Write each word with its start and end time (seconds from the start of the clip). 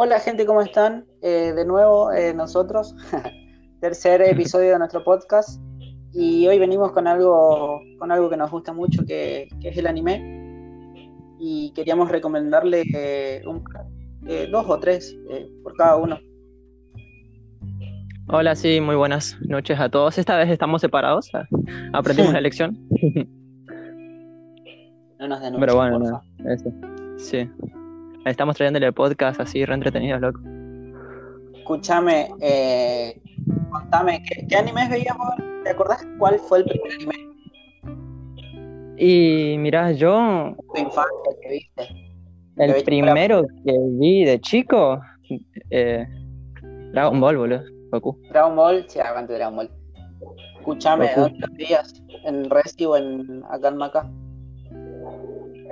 Hola 0.00 0.20
gente, 0.20 0.46
¿cómo 0.46 0.60
están? 0.60 1.06
Eh, 1.22 1.52
de 1.56 1.64
nuevo 1.64 2.12
eh, 2.12 2.32
nosotros, 2.32 2.94
tercer 3.80 4.22
episodio 4.22 4.70
de 4.70 4.78
nuestro 4.78 5.02
podcast 5.02 5.60
y 6.12 6.46
hoy 6.46 6.60
venimos 6.60 6.92
con 6.92 7.08
algo, 7.08 7.80
con 7.98 8.12
algo 8.12 8.30
que 8.30 8.36
nos 8.36 8.48
gusta 8.48 8.72
mucho 8.72 9.04
que, 9.04 9.48
que 9.60 9.70
es 9.70 9.76
el 9.76 9.88
anime 9.88 10.22
y 11.40 11.72
queríamos 11.74 12.12
recomendarle 12.12 12.84
eh, 12.94 13.42
un, 13.44 13.64
dos 14.52 14.66
o 14.68 14.78
tres 14.78 15.18
por 15.64 15.74
cada 15.74 15.96
uno. 15.96 16.20
Hola, 18.28 18.54
sí, 18.54 18.80
muy 18.80 18.94
buenas 18.94 19.36
noches 19.48 19.80
a 19.80 19.88
todos. 19.88 20.16
Esta 20.16 20.36
vez 20.36 20.48
estamos 20.48 20.80
separados, 20.80 21.28
aprendimos 21.92 22.32
la 22.32 22.40
lección. 22.40 22.78
no 25.18 25.26
nos 25.26 25.40
Pero 25.58 25.74
bueno, 25.74 25.98
no, 25.98 26.22
eso. 26.48 26.70
Sí. 27.16 27.50
Estamos 28.30 28.56
trayéndole 28.56 28.86
el 28.86 28.92
podcast 28.92 29.40
así, 29.40 29.64
re 29.64 29.74
entretenidos, 29.74 30.20
loco. 30.20 30.40
Escúchame, 31.56 32.30
eh, 32.40 33.20
contame, 33.70 34.22
¿qué, 34.48 34.56
animes 34.56 34.90
veías 34.90 35.16
¿Te 35.64 35.70
acordás 35.70 36.06
cuál 36.18 36.38
fue 36.38 36.58
el 36.58 36.64
primer 36.64 36.92
anime? 36.92 37.14
Y 38.98 39.56
mirá, 39.58 39.92
yo. 39.92 40.54
Tu 40.74 40.80
infancia 40.80 41.32
que 41.42 41.48
viste. 41.48 41.88
El 42.56 42.82
primero 42.84 43.46
que 43.64 43.72
vi 43.92 44.24
de 44.24 44.40
chico. 44.40 45.00
Eh, 45.70 46.06
Dragon 46.92 47.20
Ball, 47.20 47.36
boludo. 47.36 47.62
Goku. 47.92 48.18
Dragon 48.30 48.56
Ball, 48.56 48.84
sí, 48.88 48.98
aguante 48.98 49.34
Dragon 49.34 49.56
Ball. 49.56 49.70
Escúchame, 50.58 51.10
¿dónde 51.16 51.38
lo 51.38 51.54
veías? 51.54 52.02
¿En 52.24 52.50
Resi 52.50 52.84
o 52.84 52.96
en 52.96 53.42
acá 53.50 53.68
en 53.68 53.76
Maca? 53.76 54.10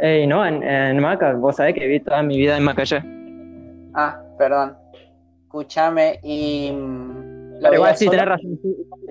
Ey, 0.00 0.27
no, 0.27 0.45
en, 0.45 0.62
en, 0.62 0.98
Maca, 1.00 1.32
vos 1.34 1.56
sabés 1.56 1.74
que 1.74 1.86
vi 1.86 2.00
toda 2.00 2.23
mi 2.23 2.37
vida 2.37 2.56
en 2.56 2.64
Maca 2.64 2.84
ya. 2.84 3.04
Ah, 3.95 4.20
perdón. 4.38 4.76
Escúchame 5.45 6.20
y. 6.23 6.70
Mm, 6.73 7.65
igual 7.73 7.96
sí, 7.96 8.09
tenés 8.09 8.26
razón. 8.26 8.59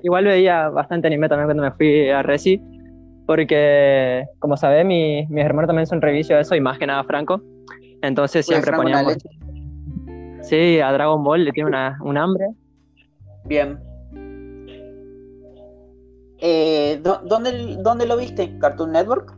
Igual 0.02 0.24
veía 0.24 0.68
bastante 0.68 1.08
anime 1.08 1.28
también 1.28 1.46
cuando 1.46 1.62
me 1.64 1.72
fui 1.72 2.08
a 2.08 2.22
Resi. 2.22 2.60
Porque, 3.26 4.24
como 4.38 4.56
sabés, 4.56 4.86
mi, 4.86 5.26
mis 5.26 5.44
hermanos 5.44 5.66
también 5.66 5.86
son 5.86 6.00
reviso 6.00 6.34
de 6.34 6.42
eso 6.42 6.54
y 6.54 6.60
más 6.60 6.78
que 6.78 6.86
nada 6.86 7.02
Franco. 7.02 7.42
Entonces 8.02 8.46
siempre 8.46 8.72
poníamos. 8.72 9.16
Sí, 10.42 10.78
a 10.78 10.92
Dragon 10.92 11.24
Ball 11.24 11.44
le 11.44 11.50
tiene 11.50 11.68
una, 11.68 11.98
un 12.04 12.16
hambre. 12.16 12.46
Bien. 13.46 13.80
Eh, 16.38 17.00
¿dónde, 17.02 17.76
¿Dónde 17.80 18.06
lo 18.06 18.16
viste? 18.16 18.56
¿Cartoon 18.58 18.92
Network? 18.92 19.36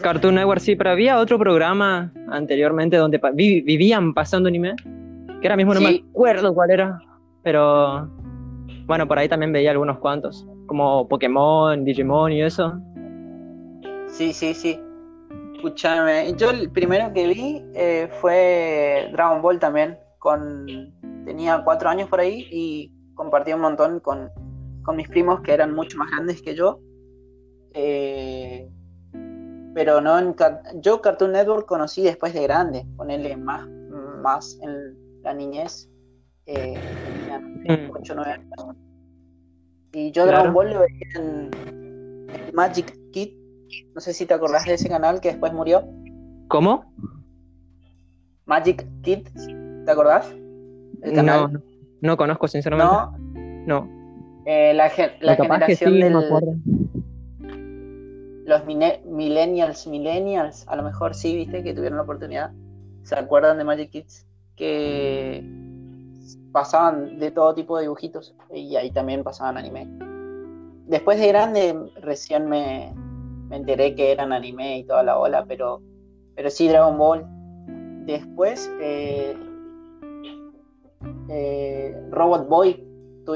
Cartoon 0.00 0.36
Network, 0.36 0.60
sí, 0.60 0.74
pero 0.74 0.90
había 0.90 1.18
otro 1.18 1.38
programa 1.38 2.12
anteriormente 2.30 2.96
donde 2.96 3.20
vivían 3.34 4.14
pasando 4.14 4.48
anime, 4.48 4.74
que 5.40 5.48
ahora 5.48 5.56
mismo 5.56 5.74
no 5.74 5.80
me 5.80 6.02
acuerdo 6.10 6.54
cuál 6.54 6.70
era, 6.70 6.98
pero 7.42 8.08
bueno, 8.86 9.06
por 9.06 9.18
ahí 9.18 9.28
también 9.28 9.52
veía 9.52 9.70
algunos 9.70 9.98
cuantos, 9.98 10.46
como 10.66 11.06
Pokémon, 11.08 11.84
Digimon 11.84 12.32
y 12.32 12.42
eso. 12.42 12.74
Sí, 14.08 14.32
sí, 14.32 14.54
sí. 14.54 14.80
Escúchame, 15.54 16.34
yo 16.36 16.50
el 16.50 16.70
primero 16.70 17.12
que 17.12 17.28
vi 17.28 17.62
eh, 17.74 18.08
fue 18.20 19.08
Dragon 19.12 19.40
Ball 19.42 19.58
también, 19.58 19.96
con 20.18 20.66
tenía 21.24 21.62
cuatro 21.64 21.88
años 21.88 22.08
por 22.08 22.20
ahí 22.20 22.48
y 22.50 22.92
compartí 23.14 23.52
un 23.52 23.60
montón 23.60 24.00
con, 24.00 24.30
con 24.82 24.96
mis 24.96 25.08
primos 25.08 25.40
que 25.42 25.52
eran 25.52 25.74
mucho 25.74 25.96
más 25.98 26.10
grandes 26.10 26.42
que 26.42 26.54
yo. 26.54 26.80
Eh, 27.74 28.68
pero 29.74 30.00
no 30.00 30.18
en 30.18 30.34
yo 30.80 31.00
Cartoon 31.00 31.32
Network 31.32 31.66
conocí 31.66 32.02
después 32.02 32.34
de 32.34 32.42
grande, 32.42 32.86
ponerle 32.96 33.36
más, 33.36 33.66
más 34.22 34.58
en 34.62 34.96
la 35.22 35.34
niñez, 35.34 35.88
eh, 36.46 36.78
tenía 37.66 37.90
8 37.92 38.14
9 38.14 38.30
años. 38.32 38.76
Y 39.92 40.10
yo 40.10 40.26
Dragon 40.26 40.52
Ball 40.52 40.70
lo 40.72 40.80
veía 40.80 41.06
en, 41.16 41.50
Magic 42.54 42.94
Kid, 43.12 43.34
no 43.94 44.00
sé 44.00 44.12
si 44.12 44.26
te 44.26 44.34
acordás 44.34 44.64
de 44.64 44.74
ese 44.74 44.88
canal 44.88 45.20
que 45.20 45.28
después 45.28 45.52
murió. 45.52 45.84
¿Cómo? 46.48 46.84
Magic 48.46 48.86
Kid, 49.02 49.28
¿te 49.84 49.90
acordás? 49.90 50.34
No, 51.02 51.50
no, 52.00 52.16
conozco 52.16 52.48
sinceramente. 52.48 52.92
No. 53.66 53.88
Eh, 54.44 54.74
la, 54.74 54.90
la 55.20 55.36
generación 55.36 56.00
del, 56.00 56.81
los 58.44 58.64
millennials, 58.64 59.86
millennials, 59.86 60.66
a 60.68 60.76
lo 60.76 60.82
mejor 60.82 61.14
sí, 61.14 61.36
viste, 61.36 61.62
que 61.62 61.74
tuvieron 61.74 61.96
la 61.96 62.04
oportunidad, 62.04 62.52
se 63.02 63.16
acuerdan 63.16 63.58
de 63.58 63.64
Magic 63.64 63.90
Kids, 63.90 64.26
que 64.56 65.44
pasaban 66.52 67.18
de 67.18 67.30
todo 67.30 67.54
tipo 67.54 67.76
de 67.76 67.82
dibujitos 67.82 68.34
y 68.52 68.76
ahí 68.76 68.90
también 68.90 69.24
pasaban 69.24 69.56
anime. 69.56 69.88
Después 70.86 71.18
de 71.18 71.28
grande 71.28 71.90
recién 72.00 72.48
me, 72.48 72.92
enteré 73.50 73.94
que 73.94 74.12
eran 74.12 74.32
anime 74.32 74.78
y 74.78 74.84
toda 74.84 75.02
la 75.02 75.18
ola, 75.18 75.44
pero, 75.46 75.80
pero 76.34 76.50
sí 76.50 76.68
Dragon 76.68 76.98
Ball. 76.98 77.24
Después 78.06 78.70
eh, 78.80 79.36
eh, 81.28 82.08
Robot 82.10 82.48
Boy, 82.48 82.84
¿tú? 83.24 83.34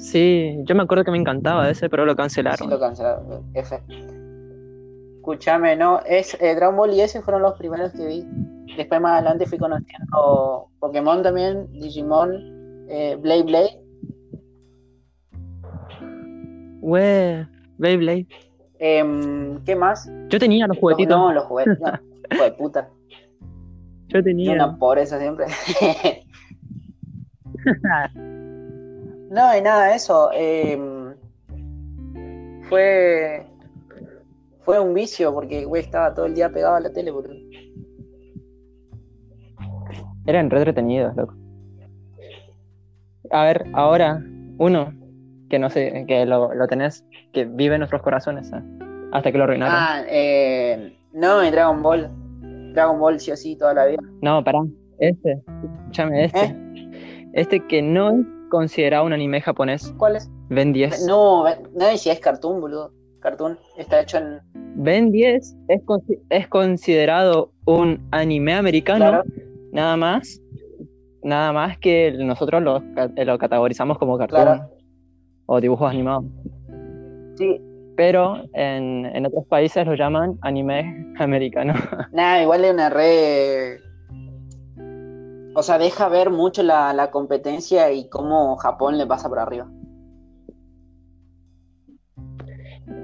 Sí, 0.00 0.58
yo 0.64 0.74
me 0.74 0.82
acuerdo 0.82 1.04
que 1.04 1.10
me 1.10 1.18
encantaba 1.18 1.68
ese, 1.68 1.90
pero 1.90 2.06
lo 2.06 2.16
cancelaron. 2.16 2.56
Sí, 2.56 2.66
lo 2.66 2.80
cancelaron, 2.80 3.44
F. 3.52 3.82
Escúchame, 5.16 5.76
no, 5.76 6.00
es 6.06 6.38
eh, 6.40 6.54
Dragon 6.54 6.74
Ball 6.74 6.94
y 6.94 7.02
ese 7.02 7.20
fueron 7.20 7.42
los 7.42 7.52
primeros 7.58 7.92
que 7.92 8.06
vi. 8.06 8.26
Después 8.78 8.98
más 8.98 9.12
adelante 9.12 9.44
fui 9.44 9.58
conociendo 9.58 10.68
Pokémon 10.78 11.22
también, 11.22 11.70
Digimon, 11.72 12.32
eh, 12.88 13.18
Blade 13.20 13.42
Blade. 13.42 13.82
Wey, 16.80 17.46
Blade 17.76 17.96
Blade. 17.98 18.26
Em, 18.78 19.62
¿Qué 19.64 19.76
más? 19.76 20.10
Yo 20.30 20.38
tenía 20.38 20.66
los 20.66 20.78
juguetitos. 20.78 21.14
No, 21.14 21.30
los 21.30 21.44
juguetes, 21.44 21.78
no, 21.78 21.92
de 22.42 22.52
puta. 22.52 22.88
Yo 24.08 24.22
tenía. 24.22 24.54
Una 24.54 24.78
pobreza 24.78 25.18
siempre. 25.18 25.44
No, 29.30 29.56
y 29.56 29.62
nada, 29.62 29.94
eso. 29.94 30.30
Em, 30.34 31.14
fue. 32.68 33.46
Fue 34.64 34.78
un 34.78 34.92
vicio 34.92 35.32
porque, 35.32 35.64
güey, 35.64 35.82
estaba 35.82 36.12
todo 36.12 36.26
el 36.26 36.34
día 36.34 36.50
pegado 36.50 36.74
a 36.76 36.80
la 36.80 36.92
tele, 36.92 37.10
boludo. 37.10 37.34
Eran 40.26 40.50
re 40.50 40.58
entretenidos, 40.58 41.16
loco. 41.16 41.34
A 43.30 43.44
ver, 43.44 43.64
ahora, 43.72 44.22
uno 44.58 44.92
que 45.48 45.58
no 45.58 45.68
sé, 45.70 46.04
que 46.06 46.26
lo, 46.26 46.50
tenés, 46.68 47.04
que 47.32 47.44
vive 47.44 47.74
en 47.74 47.80
nuestros 47.80 48.02
corazones, 48.02 48.52
¿eh? 48.52 48.62
hasta 49.12 49.32
que 49.32 49.38
lo 49.38 49.44
arruinaron. 49.44 49.74
Ah, 49.76 50.02
eh, 50.08 50.96
no, 51.12 51.42
en 51.42 51.52
Dragon 51.52 51.82
Ball. 51.82 52.10
Dragon 52.72 52.98
Ball 52.98 53.18
sí 53.18 53.32
o 53.32 53.36
sí 53.36 53.56
toda 53.56 53.74
la 53.74 53.86
vida. 53.86 54.00
No, 54.22 54.42
pará. 54.44 54.60
Este, 54.98 55.42
escúchame, 55.64 56.24
este. 56.24 56.44
¿Eh? 56.44 57.30
Este 57.32 57.66
que 57.66 57.82
no 57.82 58.10
es 58.10 58.26
considerado 58.50 59.06
un 59.06 59.14
anime 59.14 59.40
japonés? 59.40 59.94
¿Cuál 59.96 60.16
es? 60.16 60.30
Ben 60.50 60.74
10. 60.74 61.06
No, 61.06 61.44
no 61.74 61.96
si 61.96 62.10
es 62.10 62.20
cartoon, 62.20 62.60
boludo. 62.60 62.92
Cartoon 63.20 63.58
está 63.78 64.00
hecho 64.00 64.18
en. 64.18 64.40
Ben 64.74 65.10
10 65.10 65.56
es, 65.68 65.82
es 66.28 66.48
considerado 66.48 67.52
un 67.64 68.06
anime 68.10 68.54
americano, 68.54 69.22
nada 69.72 69.96
más. 69.96 70.42
Nada 71.22 71.52
más 71.52 71.78
que 71.78 72.12
nosotros 72.12 72.62
lo, 72.62 72.82
lo 73.24 73.38
categorizamos 73.38 73.98
como 73.98 74.16
cartoon 74.18 74.62
o 75.46 75.60
dibujos 75.60 75.90
animados. 75.90 76.24
Sí. 77.36 77.60
Pero 77.96 78.42
en, 78.54 79.04
en 79.04 79.26
otros 79.26 79.44
países 79.46 79.86
lo 79.86 79.94
llaman 79.94 80.38
anime 80.40 81.12
americano. 81.18 81.74
Nada, 82.12 82.42
igual 82.42 82.64
es 82.64 82.72
una 82.72 82.88
re 82.88 83.80
o 85.54 85.62
sea, 85.62 85.78
deja 85.78 86.08
ver 86.08 86.30
mucho 86.30 86.62
la, 86.62 87.10
competencia 87.10 87.90
y 87.92 88.08
cómo 88.08 88.56
Japón 88.56 88.98
le 88.98 89.06
pasa 89.06 89.28
por 89.28 89.38
arriba. 89.38 89.68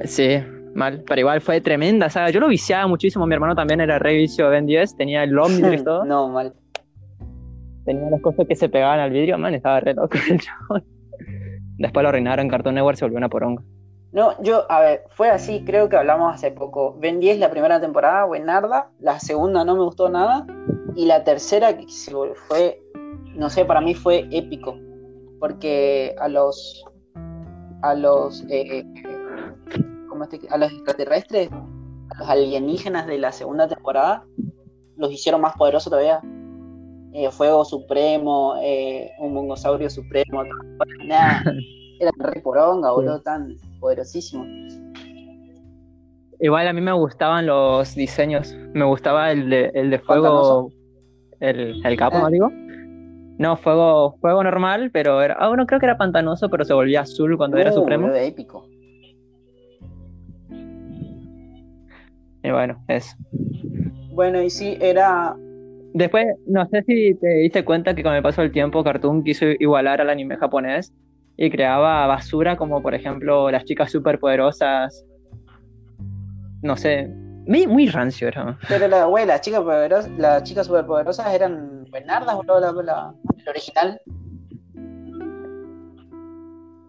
Sí, 0.05 0.39
mal, 0.75 1.03
pero 1.07 1.21
igual 1.21 1.41
fue 1.41 1.61
tremenda, 1.61 2.11
sea, 2.11 2.31
Yo 2.31 2.41
lo 2.41 2.49
viciaba 2.49 2.87
muchísimo, 2.87 3.27
mi 3.27 3.35
hermano 3.35 3.55
también 3.55 3.81
era 3.81 3.99
re 3.99 4.15
vicio 4.15 4.47
de 4.47 4.51
Ben 4.51 4.67
10, 4.67 4.97
tenía 4.97 5.23
el 5.25 5.39
Omnitrix 5.39 5.81
y 5.81 5.85
todo. 5.85 6.05
no, 6.05 6.29
mal. 6.29 6.55
Tenía 7.85 8.11
las 8.11 8.21
cosas 8.21 8.47
que 8.49 8.57
se 8.57 8.69
pegaban 8.69 8.99
al 8.99 9.11
vidrio, 9.11 9.39
man, 9.39 9.55
estaba 9.55 9.81
re 9.81 9.95
loco 9.95 10.19
el 10.29 10.41
chabón. 10.41 10.85
Después 11.79 12.03
lo 12.03 12.09
arruinaron 12.09 12.47
en 12.47 12.51
Cartoon 12.51 12.75
Network, 12.75 12.97
se 12.97 13.05
volvió 13.05 13.19
una 13.19 13.29
poronga. 13.29 13.63
No, 14.13 14.41
yo, 14.43 14.71
a 14.71 14.81
ver, 14.81 15.05
fue 15.11 15.29
así, 15.29 15.63
creo 15.65 15.89
que 15.89 15.97
hablamos 15.97 16.35
hace 16.35 16.51
poco. 16.51 16.97
Ben 16.99 17.21
10 17.21 17.39
la 17.39 17.51
primera 17.51 17.81
temporada, 17.81 18.25
buenarda, 18.25 18.89
la 18.99 19.21
segunda 19.21 19.65
no 19.65 19.77
me 19.77 19.83
gustó 19.83 20.09
nada, 20.09 20.47
y 20.97 21.05
la 21.05 21.23
tercera 21.23 21.77
que 21.77 21.87
fue, 22.49 22.83
no 23.35 23.51
sé, 23.51 23.65
para 23.67 23.83
mí 23.83 23.95
fue 23.95 24.27
épico, 24.31 24.79
porque 25.39 26.17
a 26.19 26.27
los, 26.27 26.85
a 27.83 27.95
los, 27.95 28.43
eh, 28.49 28.83
a 30.49 30.57
los 30.57 30.73
extraterrestres, 30.73 31.51
a 31.53 32.19
los 32.19 32.29
alienígenas 32.29 33.07
de 33.07 33.19
la 33.19 33.31
segunda 33.31 33.69
temporada, 33.69 34.25
los 34.97 35.13
hicieron 35.13 35.43
más 35.43 35.55
poderosos 35.57 35.91
todavía. 35.91 36.21
Eh, 37.13 37.31
Fuego 37.31 37.65
Supremo, 37.65 38.57
eh, 38.63 39.11
un 39.21 39.35
mongosaurio 39.35 39.91
supremo, 39.91 40.45
nada, 41.05 41.43
era 42.01 42.11
re 42.19 42.41
poronga, 42.41 42.91
boludo, 42.91 43.21
tan 43.21 43.55
poderosísimo. 43.81 44.45
Igual 46.41 46.69
a 46.69 46.73
mí 46.73 46.81
me 46.81 46.93
gustaban 46.93 47.47
los 47.47 47.95
diseños, 47.95 48.55
me 48.73 48.85
gustaba 48.85 49.31
el 49.31 49.49
de, 49.49 49.71
el 49.75 49.91
de 49.91 49.99
fuego, 49.99 50.71
el, 51.41 51.85
el, 51.85 51.97
capo, 51.97 52.19
¿no 52.19 52.31
digo? 52.31 52.51
No, 53.39 53.57
fuego, 53.57 54.17
fuego 54.21 54.43
normal, 54.43 54.91
pero 54.93 55.23
era, 55.23 55.35
ah, 55.39 55.49
bueno, 55.49 55.67
creo 55.67 55.79
que 55.79 55.87
era 55.87 55.99
pantanoso, 55.99 56.49
pero 56.49 56.65
se 56.65 56.73
volvía 56.73 57.03
azul 57.03 57.37
cuando 57.37 57.59
era 57.59 57.71
uh, 57.71 57.75
supremo. 57.75 58.13
épico. 58.15 58.67
Y 62.43 62.51
bueno, 62.51 62.83
eso. 62.89 63.17
Bueno, 64.13 64.41
y 64.41 64.49
sí, 64.49 64.79
era. 64.81 65.37
Después, 65.93 66.27
no 66.47 66.67
sé 66.69 66.83
si 66.83 67.15
te 67.15 67.29
diste 67.39 67.65
cuenta 67.65 67.95
que 67.95 68.03
con 68.03 68.15
el 68.15 68.23
paso 68.23 68.43
del 68.43 68.53
tiempo 68.53 68.85
Cartoon 68.85 69.25
quiso 69.25 69.47
igualar 69.59 70.01
al 70.01 70.11
anime 70.11 70.37
japonés 70.37 70.95
y 71.37 71.51
creaba 71.51 72.07
basura 72.07 72.57
como 72.57 72.83
por 72.83 72.95
ejemplo 72.95 73.51
las 73.51 73.65
chicas 73.65 73.91
superpoderosas. 73.91 75.05
No 76.63 76.77
sé, 76.77 77.11
muy, 77.47 77.67
muy 77.67 77.89
rancio 77.89 78.29
era. 78.29 78.59
Pero 78.69 78.89
la, 78.89 79.05
güey, 79.05 79.25
las 79.25 79.41
chicas 79.41 79.63
las 80.19 80.43
chicas 80.43 80.67
superpoderosas 80.67 81.33
eran 81.33 81.85
buenardas, 81.91 82.35
boludo, 82.35 82.61
la, 82.61 82.83
la, 82.83 83.15
original. 83.49 84.01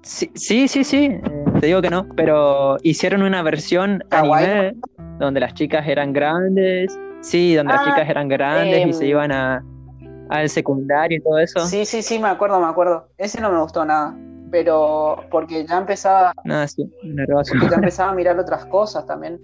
Sí, 0.02 0.32
sí, 0.36 0.68
sí, 0.68 0.84
sí, 0.84 1.20
te 1.60 1.68
digo 1.68 1.82
que 1.82 1.90
no, 1.90 2.08
pero 2.16 2.78
hicieron 2.82 3.24
una 3.24 3.42
versión 3.44 4.04
anime 4.10 4.76
donde 5.20 5.42
las 5.42 5.54
chicas 5.54 5.86
eran 5.86 6.14
grandes, 6.14 6.98
sí, 7.22 7.56
donde 7.56 7.74
las 7.74 7.82
ah, 7.82 7.86
chicas 7.86 8.10
eran 8.10 8.30
grandes 8.30 8.88
y 8.88 8.94
se 8.94 9.04
em. 9.04 9.10
iban 9.10 9.32
a, 9.34 9.64
al 10.30 10.50
secundario 10.50 11.18
y 11.18 11.22
todo 11.22 11.40
eso. 11.40 11.66
Sí, 11.68 11.86
sí, 11.86 12.02
sí, 12.02 12.20
me 12.20 12.30
acuerdo, 12.30 12.60
me 12.60 12.68
acuerdo. 12.68 13.10
Ese 13.18 13.42
no 13.42 13.52
me 13.52 13.60
gustó 13.60 13.84
nada, 13.84 14.18
pero 14.50 15.26
porque 15.30 15.66
ya 15.66 15.78
empezaba, 15.78 16.32
nada, 16.46 16.70
sí, 16.70 16.90
porque 17.02 17.68
ya 17.70 17.76
empezaba 17.76 18.12
a 18.12 18.16
mirar 18.16 18.40
otras 18.40 18.66
cosas 18.68 19.06
también 19.06 19.42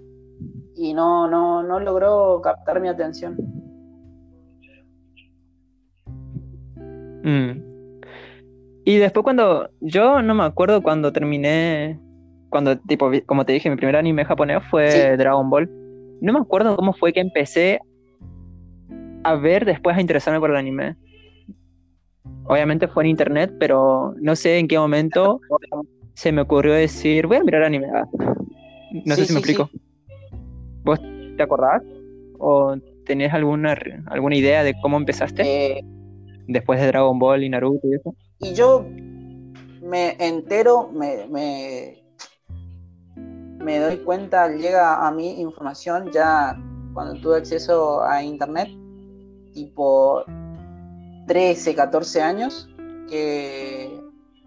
y 0.84 0.92
no, 0.92 1.28
no, 1.28 1.62
no 1.62 1.80
logró 1.80 2.42
captar 2.42 2.78
mi 2.78 2.88
atención. 2.88 3.36
Mm. 7.22 7.62
Y 8.84 8.96
después 8.98 9.24
cuando, 9.24 9.70
yo 9.80 10.20
no 10.20 10.34
me 10.34 10.44
acuerdo 10.44 10.82
cuando 10.82 11.10
terminé 11.10 11.98
cuando, 12.50 12.78
tipo, 12.78 13.10
como 13.24 13.46
te 13.46 13.54
dije, 13.54 13.70
mi 13.70 13.76
primer 13.76 13.96
anime 13.96 14.26
japonés 14.26 14.62
fue 14.70 15.16
Dragon 15.16 15.48
Ball. 15.48 15.70
No 16.20 16.34
me 16.34 16.38
acuerdo 16.38 16.76
cómo 16.76 16.92
fue 16.92 17.14
que 17.14 17.20
empecé 17.20 17.80
a 19.24 19.34
ver 19.36 19.64
después 19.64 19.96
a 19.96 20.02
interesarme 20.02 20.38
por 20.38 20.50
el 20.50 20.56
anime. 20.56 20.96
Obviamente 22.44 22.88
fue 22.88 23.04
en 23.04 23.10
internet, 23.10 23.54
pero 23.58 24.14
no 24.20 24.36
sé 24.36 24.58
en 24.58 24.68
qué 24.68 24.78
momento 24.78 25.40
se 26.14 26.30
me 26.30 26.42
ocurrió 26.42 26.74
decir, 26.74 27.26
voy 27.26 27.38
a 27.38 27.42
mirar 27.42 27.62
anime. 27.64 27.88
Ah, 27.92 28.06
no 29.04 29.14
sé 29.16 29.24
si 29.24 29.32
me 29.32 29.38
explico. 29.38 29.70
¿Vos 30.84 31.00
te 31.36 31.42
acordás? 31.42 31.82
¿O 32.38 32.76
tenés 33.06 33.32
alguna, 33.32 33.76
alguna 34.06 34.36
idea 34.36 34.62
de 34.62 34.74
cómo 34.82 34.96
empezaste? 34.96 35.42
Eh, 35.76 35.84
después 36.46 36.80
de 36.80 36.86
Dragon 36.88 37.18
Ball 37.18 37.42
y 37.42 37.48
Naruto 37.48 37.88
y 37.88 37.94
eso. 37.94 38.14
Y 38.38 38.54
yo 38.54 38.86
me 39.82 40.16
entero, 40.18 40.90
me, 40.92 41.26
me 43.64 43.78
doy 43.78 43.96
cuenta, 43.98 44.48
llega 44.48 45.06
a 45.06 45.10
mí 45.10 45.40
información 45.40 46.10
ya 46.12 46.56
cuando 46.92 47.20
tuve 47.20 47.38
acceso 47.38 48.02
a 48.02 48.22
internet, 48.22 48.68
tipo 49.52 50.24
13, 51.26 51.74
14 51.74 52.22
años, 52.22 52.68
que 53.08 54.00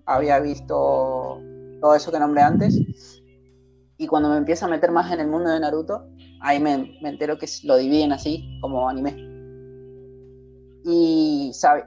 había 0.05 0.39
visto 0.39 1.41
todo 1.81 1.95
eso 1.95 2.11
que 2.11 2.19
nombré 2.19 2.41
antes. 2.43 3.21
Y 3.97 4.07
cuando 4.07 4.29
me 4.29 4.37
empiezo 4.37 4.65
a 4.65 4.69
meter 4.69 4.91
más 4.91 5.11
en 5.11 5.19
el 5.19 5.27
mundo 5.27 5.49
de 5.49 5.59
Naruto, 5.59 6.07
ahí 6.41 6.59
me, 6.59 6.97
entero 7.01 7.37
que 7.37 7.47
lo 7.63 7.77
dividen 7.77 8.11
así, 8.11 8.47
como 8.61 8.87
anime. 8.87 9.15
Y, 10.85 11.51
¿sabe? 11.53 11.85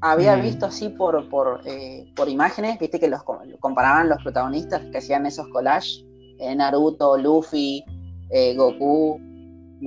Había 0.00 0.36
mm. 0.36 0.42
visto 0.42 0.66
así 0.66 0.90
por, 0.90 1.28
por, 1.28 1.60
eh, 1.64 2.12
por 2.14 2.28
imágenes, 2.28 2.78
viste 2.78 3.00
que 3.00 3.08
los 3.08 3.22
comparaban 3.60 4.08
los 4.08 4.22
protagonistas 4.22 4.82
que 4.92 4.98
hacían 4.98 5.26
esos 5.26 5.48
collages 5.48 6.06
eh, 6.38 6.54
Naruto, 6.54 7.16
Luffy, 7.16 7.84
eh, 8.30 8.54
Goku, 8.54 9.20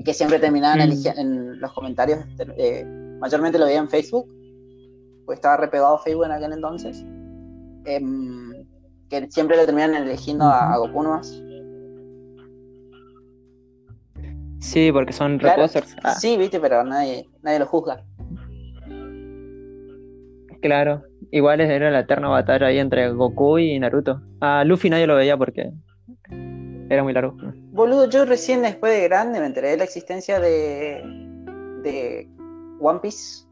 que 0.03 0.13
siempre 0.13 0.39
terminaban 0.39 0.89
mm. 0.89 1.07
en 1.17 1.59
los 1.59 1.73
comentarios, 1.73 2.19
eh, 2.57 2.83
mayormente 3.19 3.59
lo 3.59 3.65
veía 3.65 3.79
en 3.79 3.89
Facebook, 3.89 4.27
pues 5.25 5.37
estaba 5.37 5.57
repegado 5.57 5.99
Facebook 5.99 6.25
en 6.25 6.31
aquel 6.31 6.53
entonces, 6.53 7.03
em, 7.85 8.65
que 9.09 9.29
siempre 9.29 9.57
le 9.57 9.65
terminan 9.65 9.93
eligiendo 9.95 10.45
a, 10.45 10.75
Goku 10.77 11.03
nomás. 11.03 11.43
Sí, 14.59 14.91
porque 14.91 15.13
son 15.13 15.37
claro, 15.37 15.65
ah. 16.03 16.15
Sí, 16.15 16.35
viste, 16.37 16.59
pero 16.59 16.83
nadie, 16.83 17.25
nadie 17.41 17.59
lo 17.59 17.65
juzga. 17.65 18.03
Claro, 20.61 21.03
igual 21.31 21.61
era 21.61 21.89
la 21.89 22.01
eterna 22.01 22.27
batalla 22.27 22.67
ahí 22.67 22.79
entre 22.79 23.09
Goku 23.11 23.59
y 23.59 23.79
Naruto. 23.79 24.21
A 24.41 24.65
Luffy 24.65 24.89
nadie 24.89 25.07
lo 25.07 25.15
veía 25.15 25.37
porque 25.37 25.71
era 26.89 27.03
muy 27.03 27.13
largo. 27.13 27.37
Boludo, 27.71 28.09
yo 28.09 28.25
recién 28.25 28.61
después 28.61 28.91
de 28.91 29.07
grande 29.07 29.39
me 29.39 29.45
enteré 29.45 29.69
de 29.69 29.77
la 29.77 29.85
existencia 29.85 30.41
de, 30.41 31.01
de 31.83 32.29
One 32.81 32.99
Piece. 32.99 33.45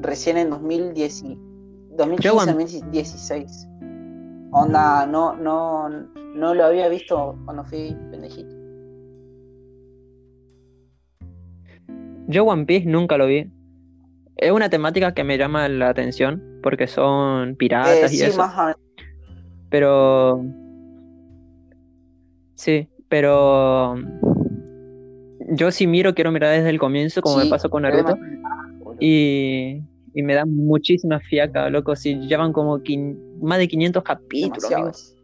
Recién 0.00 0.36
en 0.36 0.50
2010, 0.50 1.24
2015-2016. 1.96 3.72
Onda, 4.52 5.06
no, 5.06 5.34
no, 5.34 5.88
no 5.88 6.54
lo 6.54 6.64
había 6.64 6.88
visto 6.88 7.36
cuando 7.44 7.64
fui 7.64 7.96
pendejito. 8.10 8.55
Yo 12.26 12.44
One 12.44 12.66
Piece 12.66 12.86
nunca 12.86 13.16
lo 13.16 13.26
vi. 13.26 13.50
Es 14.36 14.50
una 14.50 14.68
temática 14.68 15.14
que 15.14 15.24
me 15.24 15.38
llama 15.38 15.68
la 15.68 15.88
atención 15.88 16.42
porque 16.62 16.86
son 16.86 17.56
piratas 17.56 18.12
y 18.12 18.22
eh, 18.22 18.26
eso. 18.26 18.46
Pero 19.70 20.44
Sí, 22.56 22.88
pero 23.08 23.94
yo 25.48 25.70
si 25.70 25.86
miro, 25.86 26.14
quiero 26.14 26.32
mirar 26.32 26.56
desde 26.56 26.70
el 26.70 26.78
comienzo, 26.78 27.20
como 27.20 27.36
me 27.36 27.46
pasó 27.46 27.70
con 27.70 27.82
Naruto. 27.82 28.16
Y, 28.98 29.82
y, 30.14 30.22
me 30.22 30.34
da 30.34 30.46
muchísima 30.46 31.20
fiaca, 31.20 31.68
loco. 31.68 31.94
Si 31.94 32.14
llevan 32.14 32.54
como 32.54 32.80
más 33.42 33.58
de 33.58 33.68
500 33.68 34.02
capítulos. 34.02 35.14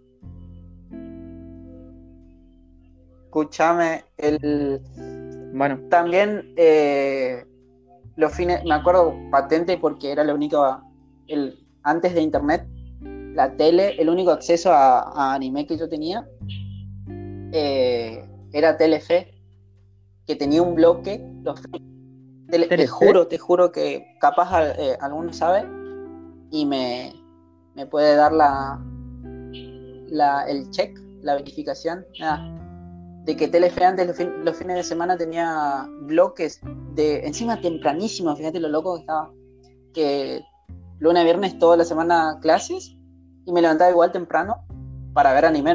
Escúchame, 3.25 4.05
el. 4.19 4.81
Bueno. 5.53 5.79
También 5.89 6.53
eh, 6.57 7.45
los 8.17 8.33
fines, 8.33 8.65
me 8.65 8.75
acuerdo 8.75 9.15
patente 9.31 9.77
porque 9.79 10.13
era 10.13 10.25
la 10.25 10.35
única. 10.35 10.83
El, 11.29 11.59
antes 11.83 12.15
de 12.15 12.21
internet, 12.21 12.67
la 13.35 13.57
tele, 13.57 14.01
el 14.01 14.09
único 14.09 14.31
acceso 14.31 14.73
a 14.73 15.35
anime 15.35 15.67
que 15.67 15.77
yo 15.77 15.89
tenía 15.89 16.27
eh, 17.53 18.25
era 18.53 18.77
Telefe, 18.77 19.35
que 20.27 20.37
tenía 20.37 20.63
un 20.63 20.75
bloque. 20.75 21.25
te 22.51 22.87
juro, 22.87 23.27
te 23.29 23.39
juro 23.39 23.71
que 23.73 24.17
capaz 24.21 24.75
eh, 24.79 24.97
alguno 25.01 25.33
sabe 25.33 25.65
y 26.51 26.67
me, 26.67 27.13
me 27.75 27.87
puede 27.87 28.17
dar 28.17 28.33
la, 28.33 28.83
la, 30.09 30.45
el 30.49 30.71
check, 30.71 30.99
la 31.23 31.35
verificación. 31.35 32.05
De 33.25 33.37
que 33.37 33.49
Telefe 33.49 33.85
antes 33.85 34.07
los, 34.07 34.57
fines 34.57 34.77
de 34.77 34.83
semana 34.83 35.17
tenía 35.17 35.87
bloques 36.03 36.61
de 36.95 37.25
encima 37.27 37.61
tempranísimo, 37.61 38.35
fíjate 38.35 38.59
lo 38.59 38.69
loco 38.69 38.95
que 38.95 39.01
estaba, 39.01 39.31
que 39.95 40.41
lunes 40.99 41.21
a 41.21 41.25
viernes 41.25 41.59
toda 41.59 41.77
la 41.77 41.85
semana 41.85 42.39
clases 42.41 42.97
y 43.45 43.53
me 43.53 43.63
levantaba 43.63 43.91
igual 43.91 44.13
temprano 44.13 44.65
para 45.15 45.33
ver 45.33 45.45
anime 45.45 45.75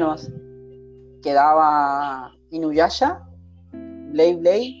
quedaba 1.22 2.32
Inuyasha, 2.50 3.26
Blade 3.72 4.36
Blade, 4.36 4.74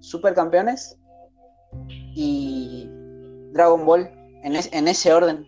Supercampeones 0.00 0.98
y 2.14 2.88
Dragon 3.52 3.84
Ball 3.84 4.10
en, 4.42 4.88
ese 4.88 5.12
orden. 5.12 5.46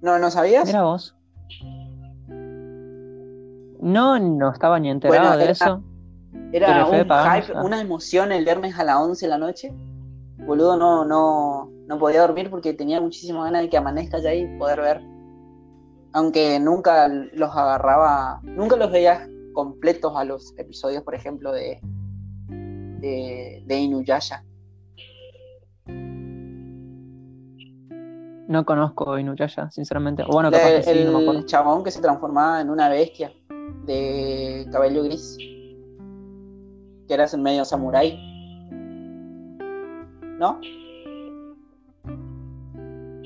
¿No, 0.00 0.18
¿No 0.18 0.30
sabías? 0.30 0.66
Mira 0.66 0.82
vos. 0.82 1.14
No, 3.82 4.18
no 4.18 4.52
estaba 4.52 4.78
ni 4.78 4.90
enterado 4.90 5.36
de 5.36 5.50
eso. 5.50 5.82
Era 6.52 6.86
un 6.86 6.94
hype, 6.94 7.52
una 7.62 7.80
emoción 7.80 8.32
el 8.32 8.44
viernes 8.44 8.78
a 8.78 8.84
las 8.84 8.96
11 8.96 9.26
de 9.26 9.30
la 9.30 9.38
noche. 9.38 9.72
Boludo, 10.38 10.76
no, 10.76 11.04
no, 11.04 11.70
no 11.86 11.98
podía 11.98 12.22
dormir 12.22 12.48
porque 12.48 12.72
tenía 12.72 13.00
muchísimas 13.00 13.44
ganas 13.44 13.62
de 13.62 13.68
que 13.68 13.76
amanezca 13.76 14.18
ya 14.18 14.32
y 14.32 14.46
poder 14.58 14.80
ver 14.80 15.12
aunque 16.12 16.60
nunca 16.60 17.08
los 17.08 17.50
agarraba, 17.56 18.40
nunca 18.42 18.76
los 18.76 18.90
veía 18.90 19.28
completos 19.52 20.12
a 20.16 20.24
los 20.24 20.54
episodios, 20.58 21.02
por 21.02 21.14
ejemplo, 21.14 21.52
de, 21.52 21.80
de, 23.66 23.78
Inuyasha. 23.78 24.44
No 28.48 28.64
conozco 28.66 29.18
Inuyasha, 29.18 29.70
sinceramente. 29.70 30.24
Bueno, 30.30 30.50
el 30.50 31.46
chabón 31.46 31.82
que 31.82 31.90
se 31.90 32.00
transformaba 32.00 32.60
en 32.60 32.68
una 32.68 32.88
bestia 32.88 33.32
de 33.86 34.68
cabello 34.70 35.04
gris. 35.04 35.36
Que 37.08 37.14
eras 37.14 37.34
en 37.34 37.42
medio 37.42 37.64
samurái. 37.64 38.18
¿No? 40.38 40.60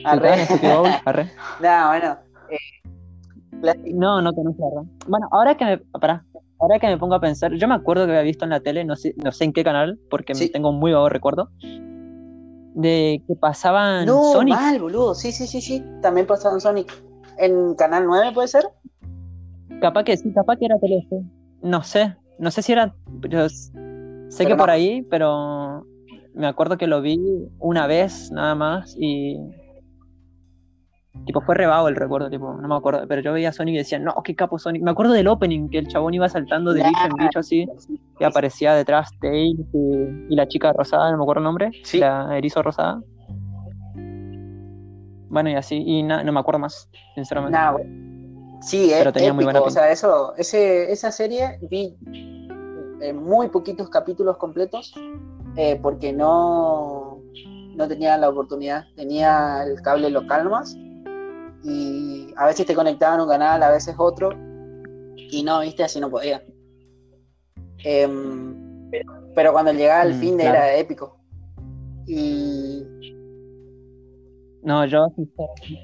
Arre. 0.04 0.46
no, 1.60 1.88
bueno. 1.88 2.16
Eh, 2.50 3.94
no, 3.94 4.22
no 4.22 4.32
conozco 4.32 4.66
Arre. 4.66 4.88
Bueno, 5.08 5.28
ahora 5.32 5.56
que 5.56 5.64
me. 5.64 5.78
Pará, 5.78 6.24
ahora 6.60 6.78
que 6.78 6.86
me 6.86 6.98
pongo 6.98 7.14
a 7.14 7.20
pensar, 7.20 7.52
yo 7.54 7.68
me 7.68 7.74
acuerdo 7.74 8.06
que 8.06 8.12
había 8.12 8.22
visto 8.22 8.44
en 8.44 8.50
la 8.50 8.60
tele, 8.60 8.84
no 8.84 8.96
sé, 8.96 9.14
no 9.22 9.32
sé 9.32 9.44
en 9.44 9.52
qué 9.52 9.64
canal, 9.64 9.98
porque 10.10 10.34
tengo 10.52 10.70
un 10.70 10.78
muy 10.78 10.92
vago 10.92 11.08
recuerdo, 11.08 11.50
de 12.74 13.22
que 13.26 13.34
pasaban 13.34 14.06
no, 14.06 14.32
Sonic. 14.32 14.54
mal, 14.54 14.78
boludo. 14.78 15.14
Sí, 15.14 15.32
sí, 15.32 15.46
sí, 15.46 15.60
sí. 15.60 15.84
También 16.02 16.26
pasaban 16.26 16.60
Sonic. 16.60 16.92
¿En 17.38 17.74
Canal 17.74 18.06
9 18.06 18.32
puede 18.32 18.48
ser? 18.48 18.64
Capaz 19.80 20.04
que 20.04 20.16
sí, 20.16 20.32
capaz 20.32 20.56
que 20.56 20.66
era 20.66 20.78
Telefe. 20.78 21.22
No 21.62 21.82
sé. 21.82 22.16
No 22.38 22.50
sé 22.50 22.62
si 22.62 22.72
era. 22.72 22.94
Yo 23.28 23.48
sé 23.48 24.46
que 24.46 24.56
por 24.56 24.70
ahí, 24.70 25.02
pero 25.10 25.86
me 26.34 26.46
acuerdo 26.46 26.76
que 26.76 26.86
lo 26.86 27.00
vi 27.00 27.18
una 27.58 27.86
vez 27.86 28.30
nada 28.30 28.54
más 28.54 28.94
y 28.98 29.38
Tipo, 31.24 31.40
fue 31.40 31.54
rebado 31.54 31.88
el 31.88 31.96
recuerdo, 31.96 32.28
tipo, 32.28 32.54
no 32.54 32.68
me 32.68 32.76
acuerdo. 32.76 33.06
Pero 33.08 33.22
yo 33.22 33.32
veía 33.32 33.48
a 33.48 33.52
Sonic 33.52 33.74
y 33.74 33.78
decía, 33.78 33.98
no, 33.98 34.14
qué 34.22 34.34
capo 34.34 34.58
Sonic. 34.58 34.82
Me 34.82 34.90
acuerdo 34.90 35.12
del 35.12 35.28
opening, 35.28 35.68
que 35.68 35.78
el 35.78 35.88
chabón 35.88 36.14
iba 36.14 36.28
saltando 36.28 36.72
de 36.72 36.84
bicho 36.84 37.04
en 37.04 37.16
bicho 37.16 37.38
así, 37.40 37.66
y 38.20 38.24
aparecía 38.24 38.74
detrás 38.74 39.10
Tails 39.20 39.66
y, 39.72 40.34
la 40.34 40.46
chica 40.46 40.72
rosada, 40.72 41.10
no 41.10 41.16
me 41.16 41.24
acuerdo 41.24 41.40
el 41.40 41.44
nombre, 41.44 41.70
la 41.94 42.36
erizo 42.36 42.62
rosada. 42.62 43.00
Bueno, 45.28 45.50
y 45.50 45.54
así, 45.54 45.82
y 45.84 46.02
no 46.02 46.32
me 46.32 46.40
acuerdo 46.40 46.60
más, 46.60 46.88
sinceramente. 47.14 47.58
Sí, 48.60 48.90
pero 48.90 49.12
tenía 49.12 49.32
muy 49.32 49.44
buena 49.44 49.60
O 49.60 49.70
sea, 49.70 49.90
eso, 49.90 50.34
ese, 50.36 50.90
esa 50.90 51.12
serie 51.12 51.58
vi 51.62 51.96
eh, 53.00 53.12
muy 53.12 53.48
poquitos 53.48 53.88
capítulos 53.88 54.36
completos 54.38 54.94
eh, 55.56 55.78
porque 55.82 56.12
no, 56.12 57.20
no 57.74 57.88
tenía 57.88 58.16
la 58.16 58.28
oportunidad. 58.28 58.84
Tenía 58.96 59.62
el 59.64 59.80
cable 59.82 60.10
local 60.10 60.48
más 60.48 60.76
y 61.62 62.32
a 62.36 62.46
veces 62.46 62.66
te 62.66 62.74
conectaban 62.74 63.20
un 63.20 63.28
canal, 63.28 63.62
a 63.62 63.70
veces 63.70 63.94
otro, 63.98 64.30
y 65.16 65.42
no, 65.42 65.60
viste, 65.60 65.82
así 65.82 65.98
no 65.98 66.10
podía. 66.10 66.42
Em, 67.84 68.90
pero 69.34 69.52
cuando 69.52 69.72
llegaba 69.72 70.02
el 70.02 70.14
mm, 70.14 70.20
fin 70.20 70.36
de 70.36 70.44
era 70.44 70.76
épico. 70.76 71.18
Y. 72.06 72.84
No, 74.62 74.84
yo. 74.86 75.08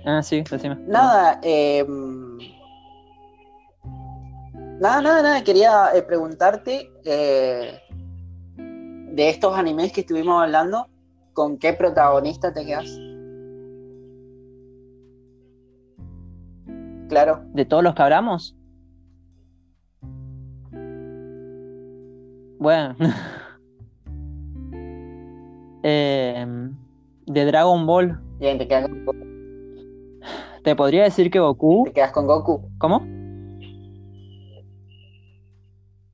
Ah, 0.05 0.23
sí, 0.23 0.43
decime. 0.49 0.77
Nada, 0.87 1.41
em, 1.43 2.39
nada, 4.81 5.01
nada, 5.03 5.23
nada. 5.23 5.45
Quería 5.45 5.89
eh, 5.95 6.03
preguntarte 6.03 6.91
eh, 7.05 7.81
de 8.57 9.29
estos 9.29 9.57
animes 9.57 9.93
que 9.93 10.01
estuvimos 10.01 10.43
hablando, 10.43 10.89
¿con 11.33 11.59
qué 11.59 11.73
protagonista 11.73 12.53
te 12.53 12.65
quedas? 12.65 12.99
Claro. 17.09 17.43
¿De 17.53 17.65
todos 17.65 17.85
los 17.85 17.95
que 17.95 18.03
hablamos? 18.03 18.57
Bueno. 22.59 22.97
Em, 25.85 26.77
de 27.27 27.45
Dragon 27.45 27.85
Ball. 27.85 28.21
Bien, 28.39 28.57
te 28.57 28.69
quedas 28.69 28.89
con 28.89 29.05
Goku. 29.05 29.27
Te 30.63 30.77
podría 30.77 31.03
decir 31.03 31.29
que 31.29 31.41
Goku. 31.41 31.83
Te 31.87 31.93
quedas 31.93 32.13
con 32.13 32.29
Goku. 32.29 32.71
¿Cómo? 32.79 33.03